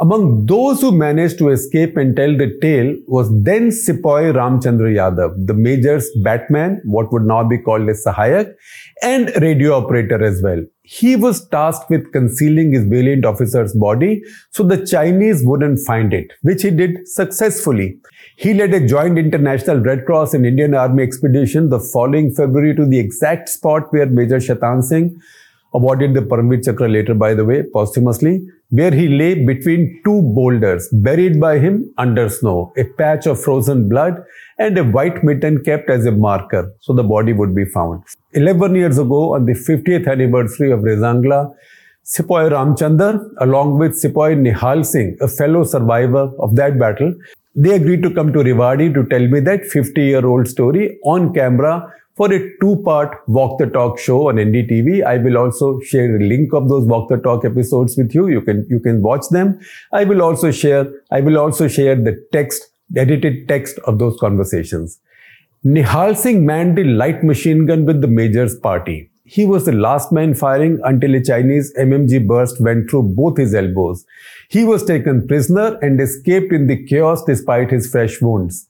Among 0.00 0.46
those 0.46 0.80
who 0.80 0.90
managed 0.90 1.38
to 1.38 1.50
escape 1.50 1.96
and 1.96 2.16
tell 2.16 2.36
the 2.36 2.58
tale 2.60 2.96
was 3.06 3.28
then 3.44 3.70
Sepoy 3.70 4.32
Ramchandra 4.32 4.92
Yadav, 4.92 5.46
the 5.46 5.54
major's 5.54 6.10
batman, 6.24 6.82
what 6.84 7.12
would 7.12 7.22
now 7.22 7.44
be 7.44 7.58
called 7.58 7.88
a 7.88 7.92
Sahayak, 7.92 8.52
and 9.02 9.30
radio 9.40 9.76
operator 9.76 10.20
as 10.24 10.42
well. 10.42 10.64
He 10.82 11.14
was 11.14 11.46
tasked 11.48 11.90
with 11.90 12.10
concealing 12.12 12.72
his 12.72 12.86
valiant 12.86 13.24
officer's 13.24 13.72
body 13.72 14.22
so 14.50 14.64
the 14.64 14.84
Chinese 14.84 15.44
wouldn't 15.44 15.78
find 15.86 16.12
it, 16.12 16.32
which 16.42 16.62
he 16.62 16.72
did 16.72 17.06
successfully. 17.06 17.96
He 18.36 18.52
led 18.52 18.74
a 18.74 18.84
joint 18.84 19.16
international 19.16 19.78
Red 19.78 20.06
Cross 20.06 20.34
and 20.34 20.44
Indian 20.44 20.74
Army 20.74 21.04
expedition 21.04 21.68
the 21.68 21.78
following 21.78 22.34
February 22.34 22.74
to 22.74 22.84
the 22.84 22.98
exact 22.98 23.48
spot 23.48 23.92
where 23.92 24.06
Major 24.06 24.40
Shaitan 24.40 24.82
Singh 24.82 25.20
awarded 25.72 26.14
the 26.14 26.20
Paramveer 26.20 26.64
Chakra 26.64 26.88
later, 26.88 27.14
by 27.14 27.34
the 27.34 27.44
way, 27.44 27.62
posthumously, 27.72 28.46
where 28.78 28.94
he 29.00 29.06
lay 29.08 29.34
between 29.50 29.82
two 30.04 30.20
boulders, 30.36 30.88
buried 30.92 31.40
by 31.40 31.58
him 31.58 31.74
under 31.96 32.28
snow, 32.28 32.72
a 32.76 32.84
patch 33.00 33.26
of 33.26 33.40
frozen 33.40 33.88
blood, 33.88 34.24
and 34.58 34.76
a 34.76 34.84
white 34.96 35.22
mitten 35.22 35.62
kept 35.62 35.90
as 35.90 36.06
a 36.06 36.12
marker 36.12 36.72
so 36.80 36.92
the 36.92 37.02
body 37.02 37.32
would 37.32 37.54
be 37.54 37.64
found. 37.64 38.02
11 38.32 38.74
years 38.74 38.98
ago, 38.98 39.34
on 39.34 39.44
the 39.46 39.52
50th 39.52 40.10
anniversary 40.10 40.72
of 40.72 40.80
Rezangla, 40.80 41.54
Sepoy 42.02 42.50
Ramchandar, 42.50 43.14
along 43.40 43.78
with 43.78 43.92
Sepoy 43.92 44.34
Nihal 44.34 44.84
Singh, 44.84 45.16
a 45.20 45.28
fellow 45.28 45.62
survivor 45.62 46.30
of 46.38 46.56
that 46.56 46.78
battle, 46.78 47.14
they 47.54 47.76
agreed 47.76 48.02
to 48.02 48.10
come 48.10 48.32
to 48.32 48.40
Rewari 48.40 48.92
to 48.92 49.06
tell 49.06 49.26
me 49.28 49.38
that 49.40 49.64
50 49.64 50.02
year 50.02 50.26
old 50.26 50.48
story 50.48 50.98
on 51.04 51.32
camera 51.32 51.92
for 52.16 52.32
a 52.32 52.38
two 52.60 52.80
part 52.84 53.16
Walk 53.26 53.58
the 53.58 53.66
Talk 53.66 53.98
show 53.98 54.28
on 54.28 54.36
NDTV. 54.36 55.04
I 55.04 55.18
will 55.18 55.36
also 55.36 55.80
share 55.80 56.16
a 56.16 56.20
link 56.20 56.52
of 56.52 56.68
those 56.68 56.84
Walk 56.86 57.08
the 57.08 57.16
Talk 57.16 57.44
episodes 57.44 57.96
with 57.96 58.14
you. 58.14 58.28
You 58.28 58.40
can, 58.40 58.66
you 58.70 58.80
can 58.80 59.02
watch 59.02 59.28
them. 59.30 59.60
I 59.92 60.04
will 60.04 60.22
also 60.22 60.50
share, 60.50 60.86
I 61.10 61.20
will 61.20 61.38
also 61.38 61.68
share 61.68 61.96
the 61.96 62.24
text, 62.32 62.70
the 62.90 63.00
edited 63.00 63.48
text 63.48 63.78
of 63.80 63.98
those 63.98 64.18
conversations. 64.18 65.00
Nihal 65.64 66.16
Singh 66.16 66.44
manned 66.44 66.76
the 66.76 66.84
light 66.84 67.24
machine 67.24 67.66
gun 67.66 67.86
with 67.86 68.00
the 68.00 68.06
Major's 68.06 68.54
party. 68.58 69.10
He 69.26 69.46
was 69.46 69.64
the 69.64 69.72
last 69.72 70.12
man 70.12 70.34
firing 70.34 70.78
until 70.84 71.14
a 71.14 71.24
Chinese 71.24 71.72
MMG 71.78 72.26
burst 72.26 72.60
went 72.60 72.90
through 72.90 73.14
both 73.14 73.38
his 73.38 73.54
elbows. 73.54 74.04
He 74.50 74.64
was 74.64 74.84
taken 74.84 75.26
prisoner 75.26 75.78
and 75.80 75.98
escaped 75.98 76.52
in 76.52 76.66
the 76.66 76.84
chaos 76.84 77.24
despite 77.24 77.70
his 77.70 77.90
fresh 77.90 78.20
wounds. 78.20 78.68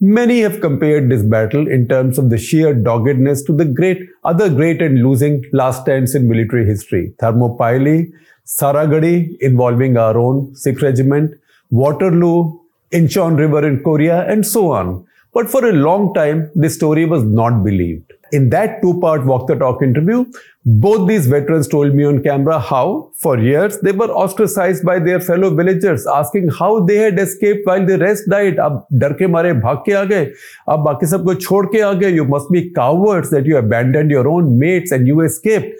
Many 0.00 0.42
have 0.42 0.60
compared 0.60 1.10
this 1.10 1.24
battle 1.24 1.66
in 1.66 1.88
terms 1.88 2.18
of 2.18 2.30
the 2.30 2.38
sheer 2.38 2.72
doggedness 2.72 3.42
to 3.42 3.52
the 3.52 3.64
great 3.64 4.08
other 4.22 4.48
great 4.48 4.80
and 4.80 5.02
losing 5.02 5.42
last 5.52 5.82
stands 5.82 6.14
in 6.14 6.28
military 6.28 6.64
history. 6.64 7.12
Thermopylae, 7.18 8.12
Saragarhi 8.46 9.36
involving 9.40 9.96
our 9.96 10.16
own 10.16 10.54
Sikh 10.54 10.82
regiment, 10.82 11.34
Waterloo, 11.70 12.60
Imjin 12.92 13.36
River 13.36 13.66
in 13.66 13.82
Korea, 13.82 14.24
and 14.30 14.46
so 14.46 14.70
on. 14.70 15.04
But 15.32 15.50
for 15.50 15.68
a 15.68 15.72
long 15.72 16.14
time, 16.14 16.52
this 16.54 16.76
story 16.76 17.04
was 17.04 17.24
not 17.24 17.64
believed. 17.64 18.12
In 18.31 18.49
that 18.49 18.81
two 18.81 18.99
part 18.99 19.25
Walk 19.25 19.47
the 19.47 19.55
Talk 19.55 19.83
interview, 19.83 20.25
both 20.65 21.07
these 21.07 21.27
veterans 21.27 21.67
told 21.67 21.93
me 21.93 22.03
on 22.03 22.23
camera 22.23 22.59
how, 22.59 23.11
for 23.17 23.37
years, 23.37 23.79
they 23.81 23.91
were 23.91 24.07
ostracized 24.07 24.83
by 24.83 24.97
their 24.97 25.19
fellow 25.19 25.53
villagers, 25.53 26.07
asking 26.07 26.49
how 26.49 26.79
they 26.79 26.95
had 26.95 27.19
escaped 27.19 27.67
while 27.67 27.85
the 27.85 27.99
rest 27.99 28.29
died. 28.29 28.57
अब 28.57 28.87
डर 29.03 29.13
के 29.19 29.27
मारे 29.27 29.53
भाग 29.61 29.83
के 29.85 29.93
आ 29.93 30.03
गए 30.13 30.25
अब 30.69 30.83
बाकी 30.89 31.05
सबको 31.13 31.35
छोड़ 31.35 31.65
के 31.75 31.81
आ 31.81 31.93
गए 32.01 32.11
You 32.15 32.25
must 32.25 32.51
be 32.57 32.69
cowards 32.79 33.29
that 33.29 33.45
you 33.45 33.57
abandoned 33.57 34.17
your 34.17 34.27
own 34.27 34.57
mates 34.65 34.91
and 34.91 35.07
you 35.07 35.21
escaped. 35.21 35.73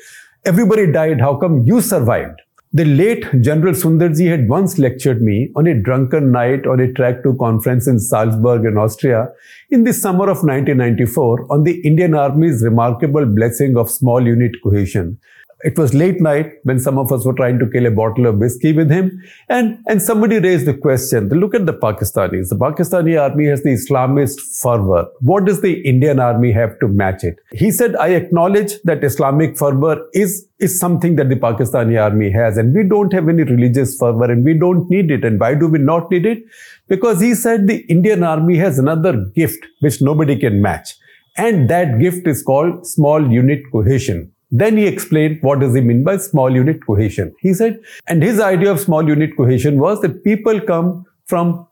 Everybody 0.45 0.91
died. 0.91 1.21
How 1.21 1.35
come 1.45 1.61
you 1.71 1.81
survived? 1.81 2.41
The 2.70 2.84
late 2.84 3.24
General 3.40 3.72
Sundarji 3.72 4.28
had 4.28 4.46
once 4.46 4.78
lectured 4.78 5.22
me 5.22 5.50
on 5.56 5.66
a 5.66 5.74
drunken 5.74 6.30
night 6.30 6.66
on 6.66 6.80
a 6.80 6.92
track 6.92 7.22
two 7.22 7.34
conference 7.40 7.88
in 7.88 7.98
Salzburg 7.98 8.66
in 8.66 8.76
Austria 8.76 9.28
in 9.70 9.84
the 9.84 9.94
summer 9.94 10.24
of 10.24 10.44
1994 10.44 11.46
on 11.50 11.64
the 11.64 11.80
Indian 11.80 12.12
Army's 12.12 12.62
remarkable 12.62 13.24
blessing 13.24 13.78
of 13.78 13.90
small 13.90 14.26
unit 14.26 14.52
cohesion. 14.62 15.18
It 15.64 15.76
was 15.76 15.92
late 15.92 16.20
night 16.20 16.52
when 16.62 16.78
some 16.78 16.98
of 16.98 17.10
us 17.10 17.26
were 17.26 17.32
trying 17.32 17.58
to 17.58 17.68
kill 17.68 17.86
a 17.86 17.90
bottle 17.90 18.26
of 18.26 18.36
whiskey 18.38 18.72
with 18.72 18.90
him. 18.90 19.20
And, 19.48 19.82
and 19.88 20.00
somebody 20.00 20.38
raised 20.38 20.66
the 20.66 20.74
question, 20.74 21.28
look 21.30 21.52
at 21.52 21.66
the 21.66 21.72
Pakistanis. 21.72 22.50
The 22.50 22.54
Pakistani 22.56 23.20
army 23.20 23.46
has 23.46 23.64
the 23.64 23.70
Islamist 23.70 24.40
fervor. 24.40 25.08
What 25.20 25.46
does 25.46 25.60
the 25.60 25.80
Indian 25.80 26.20
army 26.20 26.52
have 26.52 26.78
to 26.78 26.86
match 26.86 27.24
it? 27.24 27.40
He 27.50 27.72
said, 27.72 27.96
I 27.96 28.08
acknowledge 28.08 28.80
that 28.84 29.02
Islamic 29.02 29.58
fervor 29.58 30.06
is, 30.14 30.46
is 30.60 30.78
something 30.78 31.16
that 31.16 31.28
the 31.28 31.34
Pakistani 31.34 32.00
army 32.00 32.30
has. 32.30 32.56
And 32.56 32.72
we 32.72 32.84
don't 32.84 33.12
have 33.12 33.28
any 33.28 33.42
religious 33.42 33.98
fervor 33.98 34.30
and 34.30 34.44
we 34.44 34.54
don't 34.54 34.88
need 34.88 35.10
it. 35.10 35.24
And 35.24 35.40
why 35.40 35.54
do 35.56 35.66
we 35.66 35.80
not 35.80 36.08
need 36.08 36.24
it? 36.24 36.44
Because 36.86 37.20
he 37.20 37.34
said 37.34 37.66
the 37.66 37.78
Indian 37.88 38.22
army 38.22 38.58
has 38.58 38.78
another 38.78 39.24
gift 39.34 39.66
which 39.80 40.00
nobody 40.00 40.36
can 40.36 40.62
match. 40.62 40.94
And 41.36 41.68
that 41.68 41.98
gift 41.98 42.28
is 42.28 42.44
called 42.44 42.86
small 42.86 43.28
unit 43.28 43.62
cohesion. 43.72 44.32
Then 44.50 44.76
he 44.76 44.86
explained 44.86 45.38
what 45.42 45.60
does 45.60 45.74
he 45.74 45.80
mean 45.80 46.04
by 46.04 46.16
small 46.16 46.54
unit 46.54 46.84
cohesion. 46.86 47.34
He 47.40 47.52
said, 47.52 47.80
and 48.06 48.22
his 48.22 48.40
idea 48.40 48.70
of 48.70 48.80
small 48.80 49.06
unit 49.06 49.36
cohesion 49.36 49.78
was 49.78 50.00
that 50.00 50.24
people 50.24 50.60
come 50.60 51.04
from 51.26 51.66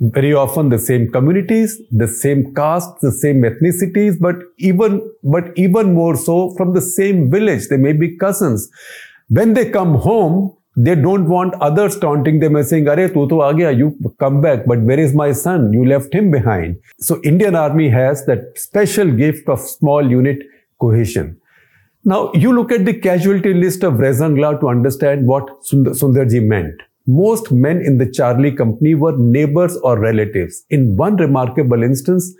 very 0.00 0.32
often 0.32 0.70
the 0.70 0.78
same 0.78 1.10
communities, 1.12 1.80
the 1.92 2.08
same 2.08 2.54
castes, 2.54 3.00
the 3.02 3.12
same 3.12 3.42
ethnicities, 3.42 4.18
but 4.18 4.36
even, 4.56 5.02
but 5.22 5.56
even 5.56 5.94
more 5.94 6.16
so 6.16 6.54
from 6.56 6.72
the 6.74 6.80
same 6.80 7.30
village. 7.30 7.68
They 7.68 7.76
may 7.76 7.92
be 7.92 8.16
cousins. 8.16 8.70
When 9.28 9.52
they 9.52 9.70
come 9.70 9.94
home, 9.96 10.56
they 10.76 10.94
don't 10.94 11.28
want 11.28 11.54
others 11.60 11.98
taunting 11.98 12.38
them 12.38 12.56
and 12.56 12.66
saying, 12.66 12.88
Are, 12.88 12.96
tu 12.96 13.28
to 13.28 13.74
you 13.76 14.14
come 14.18 14.40
back, 14.40 14.64
but 14.64 14.80
where 14.80 14.98
is 14.98 15.12
my 15.12 15.32
son? 15.32 15.72
You 15.72 15.84
left 15.84 16.14
him 16.14 16.30
behind. 16.30 16.76
So 17.00 17.20
Indian 17.22 17.56
Army 17.56 17.88
has 17.90 18.24
that 18.26 18.56
special 18.56 19.10
gift 19.10 19.48
of 19.48 19.60
small 19.60 20.08
unit 20.08 20.38
cohesion. 20.80 21.40
Now, 22.08 22.32
you 22.32 22.54
look 22.54 22.72
at 22.72 22.86
the 22.86 22.94
casualty 22.94 23.52
list 23.52 23.82
of 23.84 23.98
Rezangla 24.02 24.58
to 24.60 24.68
understand 24.70 25.26
what 25.26 25.46
Sundarji 25.62 26.42
meant. 26.42 26.80
Most 27.06 27.52
men 27.52 27.82
in 27.82 27.98
the 27.98 28.10
Charlie 28.10 28.50
company 28.50 28.94
were 28.94 29.14
neighbors 29.18 29.76
or 29.82 29.98
relatives. 29.98 30.64
In 30.70 30.96
one 30.96 31.16
remarkable 31.16 31.82
instance, 31.82 32.34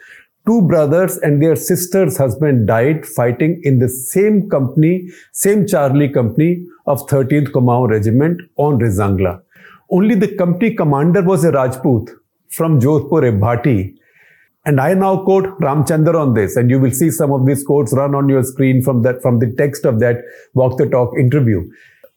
two 0.46 0.62
brothers 0.62 1.18
and 1.18 1.42
their 1.42 1.54
sister's 1.54 2.16
husband 2.16 2.66
died 2.66 3.04
fighting 3.04 3.60
in 3.62 3.78
the 3.78 3.90
same 3.90 4.48
company, 4.48 5.10
same 5.32 5.66
Charlie 5.66 6.08
company 6.08 6.64
of 6.86 7.06
13th 7.06 7.48
Kumaon 7.48 7.90
Regiment 7.90 8.40
on 8.56 8.78
Rezangla. 8.78 9.42
Only 9.90 10.14
the 10.14 10.34
company 10.34 10.76
commander 10.76 11.20
was 11.20 11.44
a 11.44 11.52
Rajput 11.52 12.08
from 12.48 12.80
Jodhpur, 12.80 13.28
a 13.28 13.32
Bhati, 13.32 13.97
and 14.64 14.80
I 14.80 14.94
now 14.94 15.24
quote 15.24 15.58
Ramchandar 15.60 16.14
on 16.14 16.34
this, 16.34 16.56
and 16.56 16.70
you 16.70 16.78
will 16.78 16.90
see 16.90 17.10
some 17.10 17.32
of 17.32 17.46
these 17.46 17.64
quotes 17.64 17.92
run 17.92 18.14
on 18.14 18.28
your 18.28 18.42
screen 18.42 18.82
from 18.82 19.02
that 19.02 19.22
from 19.22 19.38
the 19.38 19.52
text 19.56 19.84
of 19.84 20.00
that 20.00 20.22
Walk 20.54 20.78
the 20.78 20.86
Talk 20.86 21.18
interview. 21.18 21.68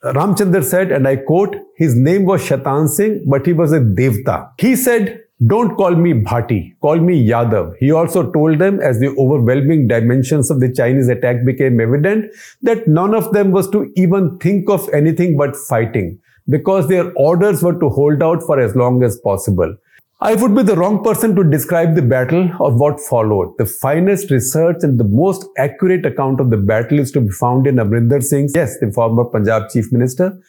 Ramchandar 0.03 0.63
said, 0.63 0.91
and 0.91 1.07
I 1.07 1.17
quote, 1.17 1.55
his 1.77 1.95
name 1.95 2.25
was 2.25 2.43
Shaitan 2.43 2.87
Singh, 2.87 3.23
but 3.27 3.45
he 3.45 3.53
was 3.53 3.71
a 3.71 3.79
Devta. 3.79 4.49
He 4.57 4.75
said, 4.75 5.21
don't 5.45 5.75
call 5.75 5.95
me 5.95 6.13
Bhati, 6.13 6.75
call 6.81 6.97
me 6.97 7.27
Yadav. 7.27 7.75
He 7.79 7.91
also 7.91 8.31
told 8.31 8.59
them, 8.59 8.79
as 8.79 8.99
the 8.99 9.15
overwhelming 9.17 9.87
dimensions 9.87 10.51
of 10.51 10.59
the 10.59 10.71
Chinese 10.71 11.07
attack 11.07 11.45
became 11.45 11.79
evident, 11.79 12.31
that 12.63 12.87
none 12.87 13.15
of 13.15 13.31
them 13.31 13.51
was 13.51 13.69
to 13.71 13.91
even 13.95 14.37
think 14.39 14.69
of 14.69 14.89
anything 14.93 15.37
but 15.37 15.55
fighting, 15.55 16.19
because 16.49 16.87
their 16.87 17.11
orders 17.15 17.63
were 17.63 17.79
to 17.79 17.89
hold 17.89 18.21
out 18.21 18.43
for 18.43 18.59
as 18.59 18.75
long 18.75 19.03
as 19.03 19.19
possible. 19.19 19.75
I 20.23 20.35
would 20.35 20.55
be 20.55 20.61
the 20.61 20.75
wrong 20.75 21.03
person 21.03 21.35
to 21.35 21.43
describe 21.43 21.95
the 21.95 22.03
battle 22.03 22.51
or 22.59 22.71
what 22.71 22.99
followed. 22.99 23.57
The 23.57 23.65
finest 23.65 24.29
research 24.29 24.83
and 24.83 24.99
the 24.99 25.03
most 25.03 25.47
accurate 25.57 26.05
account 26.05 26.39
of 26.39 26.51
the 26.51 26.57
battle 26.57 26.99
is 26.99 27.11
to 27.13 27.21
be 27.21 27.29
found 27.29 27.65
in 27.65 27.77
Amrinder 27.77 28.21
Singh's, 28.21 28.51
yes, 28.53 28.77
the 28.79 28.91
former 28.91 29.25
Punjab 29.25 29.71
Chief 29.71 29.91
Minister, 29.91 30.39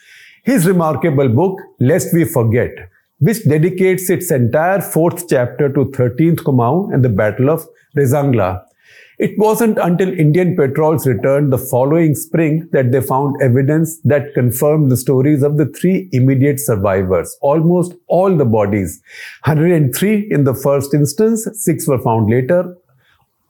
his 0.45 0.67
remarkable 0.67 1.31
book, 1.31 1.59
Lest 1.81 2.13
We 2.13 2.25
Forget, 2.25 2.91
which 3.21 3.49
dedicates 3.49 4.11
its 4.11 4.31
entire 4.31 4.83
fourth 4.83 5.27
chapter 5.27 5.71
to 5.71 5.87
13th 5.87 6.41
Kumaon 6.41 6.93
and 6.93 7.03
the 7.03 7.09
Battle 7.09 7.49
of 7.49 7.67
Rezangla. 7.97 8.63
It 9.19 9.39
wasn't 9.39 9.79
until 9.79 10.19
Indian 10.19 10.57
patrols 10.57 11.07
returned 11.07 11.53
the 11.53 11.59
following 11.59 12.15
spring 12.15 12.69
that 12.73 12.93
they 12.93 13.01
found 13.01 13.41
evidence 13.43 13.99
that 14.05 14.33
confirmed 14.33 14.91
the 14.91 14.97
stories 14.97 15.43
of 15.43 15.59
the 15.59 15.67
three 15.67 16.09
immediate 16.13 16.59
survivors. 16.59 17.37
Almost 17.43 17.93
all 18.07 18.35
the 18.35 18.47
bodies, 18.47 19.03
103 19.45 20.29
in 20.31 20.45
the 20.45 20.55
first 20.55 20.95
instance, 20.95 21.47
six 21.53 21.87
were 21.87 21.99
found 21.99 22.31
later. 22.31 22.75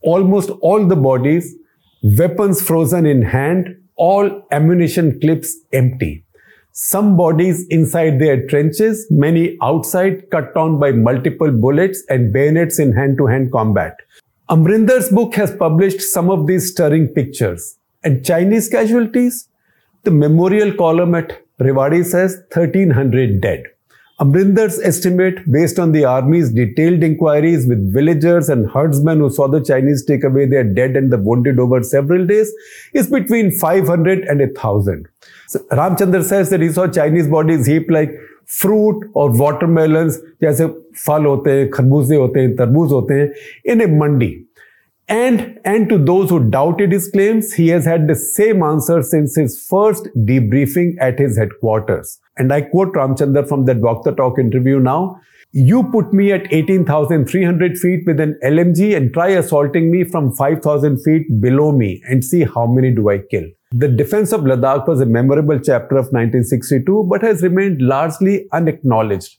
Almost 0.03 0.51
all 0.61 0.85
the 0.85 0.97
bodies, 0.97 1.55
weapons 2.03 2.61
frozen 2.61 3.07
in 3.07 3.23
hand, 3.23 3.77
all 3.95 4.45
ammunition 4.51 5.21
clips 5.21 5.57
empty. 5.73 6.25
Some 6.73 7.17
bodies 7.17 7.67
inside 7.69 8.19
their 8.19 8.47
trenches, 8.47 9.07
many 9.11 9.59
outside, 9.63 10.31
cut 10.31 10.55
down 10.55 10.81
by 10.81 10.91
multiple 10.91 11.53
bullets 11.53 12.03
and 12.09 12.33
bayonets 12.33 12.79
in 12.79 12.93
hand 12.93 13.19
to 13.19 13.27
hand 13.27 13.53
combat. 13.53 13.99
Amrinder's 14.51 15.09
book 15.09 15.35
has 15.37 15.55
published 15.55 16.01
some 16.01 16.29
of 16.29 16.47
these 16.47 16.73
stirring 16.73 17.09
pictures. 17.09 17.79
And 18.03 18.25
Chinese 18.25 18.69
casualties? 18.69 19.49
The 20.03 20.11
memorial 20.11 20.75
column 20.75 21.15
at 21.15 21.43
Rewari 21.61 22.05
says 22.05 22.43
1300 22.53 23.41
dead. 23.41 23.65
Amrinder's 24.21 24.79
estimate, 24.81 25.51
based 25.51 25.79
on 25.79 25.93
the 25.93 26.05
army's 26.05 26.53
detailed 26.53 27.03
inquiries 27.03 27.67
with 27.67 27.93
villagers 27.93 28.49
and 28.49 28.69
herdsmen 28.71 29.19
who 29.19 29.31
saw 29.31 29.47
the 29.49 29.61
Chinese 29.61 30.05
take 30.05 30.25
away 30.25 30.47
their 30.47 30.65
dead 30.65 30.97
and 30.97 31.13
the 31.13 31.19
wounded 31.19 31.59
over 31.59 31.83
several 31.83 32.27
days, 32.27 32.53
is 32.93 33.09
between 33.09 33.53
500 33.53 34.25
and 34.25 34.41
1000. 34.41 35.09
So 35.49 36.23
says 36.23 36.51
that 36.51 36.61
he 36.61 36.69
saw 36.69 36.89
Chinese 36.89 37.29
bodies 37.29 37.67
heaped 37.67 37.91
like 37.91 38.11
fruit 38.62 39.06
और 39.16 39.32
watermelons 39.38 40.22
जैसे 40.42 40.66
फल 41.06 41.26
होते 41.26 41.52
हैं 41.52 41.70
खरबूजे 41.70 42.16
होते 42.16 42.40
हैं 42.40 42.56
तरबूज 42.56 42.92
होते 42.92 43.14
हैं 43.14 43.32
इन 43.72 43.82
ए 43.82 43.86
मंडी 44.00 44.34
And, 45.10 45.58
and 45.64 45.88
to 45.88 45.98
those 45.98 46.30
who 46.30 46.50
doubted 46.50 46.92
his 46.92 47.10
claims, 47.10 47.54
he 47.54 47.70
has 47.70 47.86
had 47.86 48.08
the 48.08 48.16
same 48.16 48.62
answer 48.62 49.02
since 49.02 49.36
his 49.38 49.66
first 49.70 50.10
debriefing 50.18 50.96
at 51.00 51.18
his 51.18 51.38
headquarters. 51.38 52.20
And 52.38 52.52
I 52.52 52.62
quote 52.62 52.94
Ramchandar 52.94 53.48
from 53.48 53.64
that 53.66 53.78
Walk 53.78 54.04
the 54.04 54.12
Talk 54.12 54.38
interview 54.38 54.80
now. 54.80 55.22
You 55.54 55.84
put 55.92 56.12
me 56.12 56.34
at 56.34 56.52
18,300 56.52 57.78
feet 57.78 58.04
with 58.06 58.20
an 58.20 58.38
LMG 58.44 58.98
and 58.98 59.14
try 59.14 59.30
assaulting 59.30 59.90
me 59.90 60.04
from 60.04 60.36
5,000 60.36 60.98
feet 61.02 61.40
below 61.40 61.72
me 61.72 62.02
and 62.10 62.24
see 62.24 62.44
how 62.44 62.68
many 62.68 62.94
do 62.94 63.10
I 63.10 63.20
kill. 63.20 63.46
The 63.75 63.89
defense 63.89 64.33
of 64.33 64.43
Ladakh 64.43 64.87
was 64.87 65.01
a 65.01 65.07
memorable 65.07 65.59
chapter 65.59 65.97
of 65.97 66.13
1962 66.13 67.07
but 67.09 67.23
has 67.23 67.43
remained 67.43 67.81
largely 67.81 68.47
unacknowledged. 68.53 69.39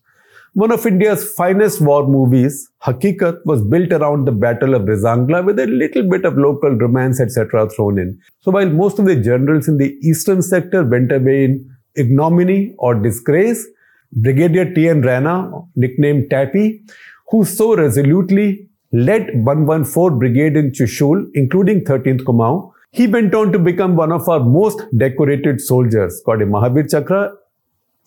One 0.54 0.72
of 0.72 0.86
India's 0.88 1.34
finest 1.34 1.82
war 1.82 2.08
movies, 2.08 2.72
Hakikat, 2.84 3.46
was 3.46 3.62
built 3.62 3.92
around 3.92 4.26
the 4.26 4.32
Battle 4.32 4.74
of 4.74 4.84
Rezangla 4.84 5.46
with 5.46 5.60
a 5.60 5.68
little 5.68 6.10
bit 6.10 6.26
of 6.26 6.36
local 6.36 6.72
romance, 6.72 7.22
etc. 7.22 7.70
thrown 7.70 8.00
in. 8.00 8.20
So 8.40 8.50
while 8.50 8.70
most 8.70 8.98
of 8.98 9.06
the 9.06 9.16
generals 9.16 9.68
in 9.68 9.78
the 9.78 9.96
eastern 10.02 10.42
sector 10.42 10.84
went 10.84 11.12
away 11.12 11.46
in 11.46 11.70
ignominy 11.96 12.74
or 12.80 12.96
disgrace, 12.96 13.68
Brigadier 14.14 14.74
T.N. 14.74 15.04
Raina, 15.04 15.68
nicknamed 15.76 16.32
Tappy, 16.32 16.84
who 17.30 17.46
so 17.46 17.76
resolutely 17.76 18.68
led 18.92 19.30
114 19.46 20.18
Brigade 20.18 20.58
in 20.58 20.72
Chushul, 20.72 21.26
including 21.36 21.84
13th 21.84 22.22
Kumaon, 22.22 22.73
he 22.94 23.08
went 23.08 23.34
on 23.34 23.52
to 23.52 23.58
become 23.58 23.96
one 23.96 24.12
of 24.12 24.30
our 24.30 24.40
most 24.40 24.84
decorated 24.96 25.60
soldiers, 25.60 26.22
got 26.26 26.44
a 26.44 26.46
Mahavir 26.46 26.90
Chakra, 26.90 27.34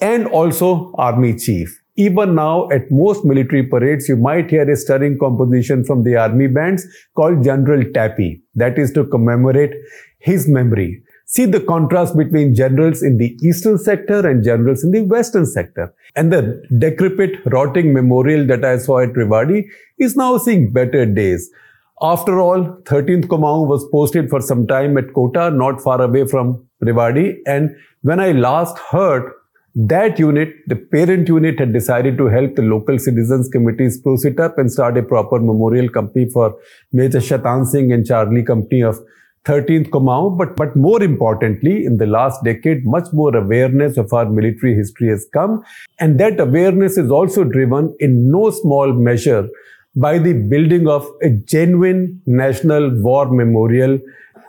and 0.00 0.28
also 0.28 0.92
Army 0.94 1.34
Chief. 1.36 1.82
Even 1.96 2.36
now, 2.36 2.68
at 2.70 2.88
most 2.90 3.24
military 3.24 3.64
parades, 3.64 4.08
you 4.08 4.16
might 4.16 4.48
hear 4.48 4.70
a 4.70 4.76
stirring 4.76 5.18
composition 5.18 5.82
from 5.82 6.04
the 6.04 6.14
army 6.14 6.46
bands 6.46 6.86
called 7.16 7.42
General 7.42 7.82
Tappy. 7.92 8.42
That 8.54 8.78
is 8.78 8.92
to 8.92 9.04
commemorate 9.04 9.74
his 10.20 10.46
memory. 10.46 11.02
See 11.24 11.46
the 11.46 11.60
contrast 11.60 12.16
between 12.16 12.54
generals 12.54 13.02
in 13.02 13.18
the 13.18 13.36
eastern 13.42 13.78
sector 13.78 14.28
and 14.28 14.44
generals 14.44 14.84
in 14.84 14.92
the 14.92 15.02
western 15.02 15.46
sector. 15.46 15.92
And 16.14 16.32
the 16.32 16.62
decrepit, 16.78 17.44
rotting 17.46 17.92
memorial 17.92 18.46
that 18.46 18.64
I 18.64 18.78
saw 18.78 19.00
at 19.00 19.14
Rewari 19.14 19.64
is 19.98 20.14
now 20.14 20.38
seeing 20.38 20.70
better 20.70 21.04
days. 21.06 21.50
After 22.02 22.38
all, 22.38 22.62
13th 22.82 23.24
Kumaon 23.24 23.68
was 23.68 23.88
posted 23.90 24.28
for 24.28 24.42
some 24.42 24.66
time 24.66 24.98
at 24.98 25.14
Kota, 25.14 25.50
not 25.50 25.80
far 25.80 26.02
away 26.02 26.26
from 26.26 26.62
Rewari. 26.84 27.38
And 27.46 27.74
when 28.02 28.20
I 28.20 28.32
last 28.32 28.78
heard, 28.78 29.32
that 29.74 30.18
unit, 30.18 30.54
the 30.66 30.76
parent 30.76 31.26
unit 31.28 31.58
had 31.58 31.72
decided 31.72 32.18
to 32.18 32.26
help 32.26 32.54
the 32.54 32.62
local 32.62 32.98
citizens 32.98 33.48
committees 33.48 33.96
spruce 33.96 34.26
it 34.26 34.38
up 34.38 34.58
and 34.58 34.70
start 34.70 34.98
a 34.98 35.02
proper 35.02 35.38
memorial 35.38 35.88
company 35.88 36.28
for 36.28 36.58
Major 36.92 37.20
Shaitan 37.20 37.64
Singh 37.64 37.92
and 37.92 38.06
Charlie 38.06 38.42
Company 38.42 38.82
of 38.82 38.98
13th 39.44 39.88
Kumaon. 39.88 40.36
But, 40.36 40.54
but 40.54 40.76
more 40.76 41.02
importantly, 41.02 41.86
in 41.86 41.96
the 41.96 42.06
last 42.06 42.44
decade, 42.44 42.84
much 42.84 43.06
more 43.14 43.34
awareness 43.34 43.96
of 43.96 44.12
our 44.12 44.26
military 44.26 44.74
history 44.74 45.08
has 45.08 45.26
come. 45.32 45.62
And 45.98 46.20
that 46.20 46.40
awareness 46.40 46.98
is 46.98 47.10
also 47.10 47.42
driven 47.44 47.96
in 48.00 48.30
no 48.30 48.50
small 48.50 48.92
measure 48.92 49.48
by 49.96 50.18
the 50.18 50.34
building 50.34 50.86
of 50.86 51.10
a 51.22 51.30
genuine 51.30 52.20
national 52.26 52.90
war 53.00 53.26
memorial 53.30 53.98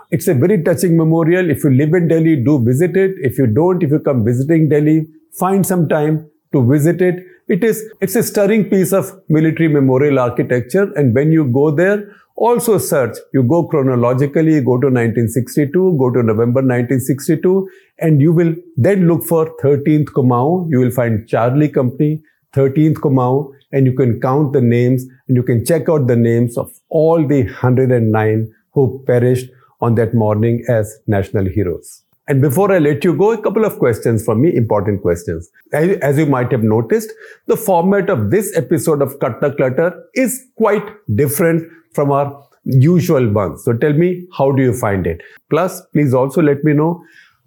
it's 0.10 0.28
a 0.28 0.34
very 0.34 0.64
touching 0.64 0.96
memorial. 0.96 1.50
If 1.50 1.64
you 1.64 1.72
live 1.72 1.94
in 1.94 2.08
Delhi, 2.08 2.38
do 2.38 2.64
visit 2.64 2.96
it. 2.96 3.16
If 3.22 3.38
you 3.38 3.48
don't, 3.48 3.84
if 3.84 3.92
you 3.92 4.00
come 4.00 4.24
visiting 4.24 4.70
Delhi, 4.70 5.08
find 5.38 5.66
some 5.66 5.90
time 5.90 6.30
to 6.54 6.66
visit 6.66 7.02
it. 7.02 7.26
It 7.48 7.64
is, 7.64 7.84
it's 8.02 8.16
a 8.16 8.24
stirring 8.24 8.70
piece 8.70 8.94
of 8.94 9.22
military 9.30 9.68
memorial 9.68 10.20
architecture. 10.20 10.92
And 10.96 11.14
when 11.14 11.32
you 11.32 11.46
go 11.46 11.72
there, 11.72 12.10
also 12.36 12.78
search. 12.78 13.18
You 13.34 13.44
go 13.44 13.68
chronologically, 13.68 14.62
go 14.62 14.78
to 14.80 14.88
1962, 14.88 15.98
go 15.98 16.10
to 16.12 16.24
November 16.24 16.62
1962, 16.62 17.70
and 18.00 18.22
you 18.22 18.32
will 18.32 18.56
then 18.76 19.08
look 19.08 19.24
for 19.24 19.58
13th 19.58 20.06
Kumaon. 20.06 20.70
You 20.70 20.80
will 20.80 20.92
find 20.92 21.28
Charlie 21.28 21.70
Company, 21.70 22.22
13th 22.54 22.96
Kumaon, 22.96 23.52
and 23.72 23.86
you 23.86 23.94
can 23.94 24.20
count 24.22 24.54
the 24.54 24.62
names 24.62 25.06
and 25.28 25.36
you 25.36 25.44
can 25.44 25.66
check 25.66 25.90
out 25.90 26.08
the 26.08 26.16
names 26.16 26.58
of 26.58 26.72
all 26.90 27.28
the 27.28 27.44
109 27.44 28.54
who 28.72 29.04
perished 29.06 29.50
on 29.82 29.96
that 29.96 30.14
morning 30.14 30.64
as 30.70 30.98
national 31.08 31.46
heroes. 31.46 32.04
And 32.30 32.42
before 32.42 32.72
I 32.72 32.80
let 32.80 33.04
you 33.04 33.16
go, 33.16 33.32
a 33.32 33.42
couple 33.42 33.64
of 33.64 33.80
questions 33.80 34.24
from 34.26 34.42
me, 34.42 34.54
important 34.56 35.02
questions. 35.02 35.50
As 35.72 36.18
you 36.18 36.26
might 36.26 36.52
have 36.52 36.64
noticed, 36.64 37.12
the 37.46 37.56
format 37.56 38.10
of 38.10 38.32
this 38.32 38.56
episode 38.58 39.02
of 39.02 39.18
Cut 39.20 39.40
the 39.40 39.52
Clutter 39.52 40.04
is 40.14 40.46
quite 40.58 40.84
different 41.16 41.72
from 41.94 42.12
our 42.12 42.46
usual 42.66 43.32
ones. 43.32 43.64
So 43.64 43.72
tell 43.74 43.94
me, 43.94 44.28
how 44.38 44.52
do 44.52 44.62
you 44.62 44.74
find 44.74 45.08
it? 45.08 45.22
Plus, 45.50 45.82
please 45.94 46.14
also 46.14 46.42
let 46.42 46.66
me 46.66 46.74
know 46.74 47.02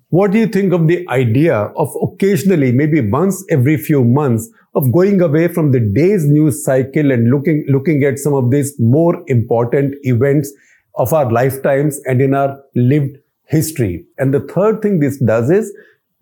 what 0.08 0.32
do 0.32 0.38
you 0.38 0.46
think 0.46 0.72
of 0.72 0.88
the 0.88 1.06
idea 1.08 1.54
of 1.54 1.94
occasionally, 2.02 2.72
maybe 2.72 3.00
once 3.00 3.44
every 3.50 3.76
few 3.76 4.02
months, 4.02 4.50
of 4.74 4.92
going 4.92 5.20
away 5.20 5.48
from 5.48 5.72
the 5.72 5.80
day's 5.80 6.26
news 6.26 6.64
cycle 6.64 7.10
and 7.10 7.30
looking, 7.30 7.64
looking 7.68 8.04
at 8.04 8.18
some 8.18 8.34
of 8.34 8.50
these 8.50 8.74
more 8.78 9.22
important 9.26 9.94
events 10.02 10.52
of 10.96 11.12
our 11.12 11.30
lifetimes 11.30 12.00
and 12.04 12.20
in 12.20 12.34
our 12.34 12.60
lived 12.74 13.16
history. 13.46 14.06
And 14.18 14.32
the 14.32 14.40
third 14.40 14.80
thing 14.82 15.00
this 15.00 15.18
does 15.18 15.50
is 15.50 15.72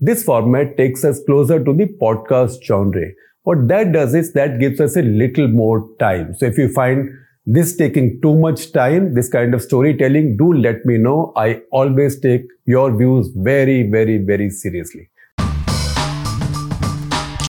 this 0.01 0.25
format 0.25 0.77
takes 0.77 1.05
us 1.05 1.21
closer 1.27 1.63
to 1.63 1.73
the 1.73 1.87
podcast 2.01 2.63
genre. 2.63 3.07
What 3.43 3.69
that 3.69 3.93
does 3.93 4.15
is 4.15 4.33
that 4.33 4.61
gives 4.61 4.81
us 4.81 4.97
a 4.97 5.03
little 5.03 5.49
more 5.49 5.89
time. 5.99 6.35
So 6.37 6.47
if 6.47 6.57
you 6.57 6.73
find 6.73 7.11
this 7.47 7.77
taking 7.77 8.21
too 8.21 8.35
much 8.35 8.73
time, 8.73 9.15
this 9.15 9.29
kind 9.29 9.55
of 9.55 9.63
storytelling, 9.63 10.37
do 10.37 10.53
let 10.53 10.85
me 10.85 10.99
know. 10.99 11.33
I 11.35 11.63
always 11.73 12.21
take 12.21 12.43
your 12.67 12.97
views 12.97 13.31
very, 13.35 13.91
very, 13.91 14.19
very 14.19 14.51
seriously. 14.51 15.11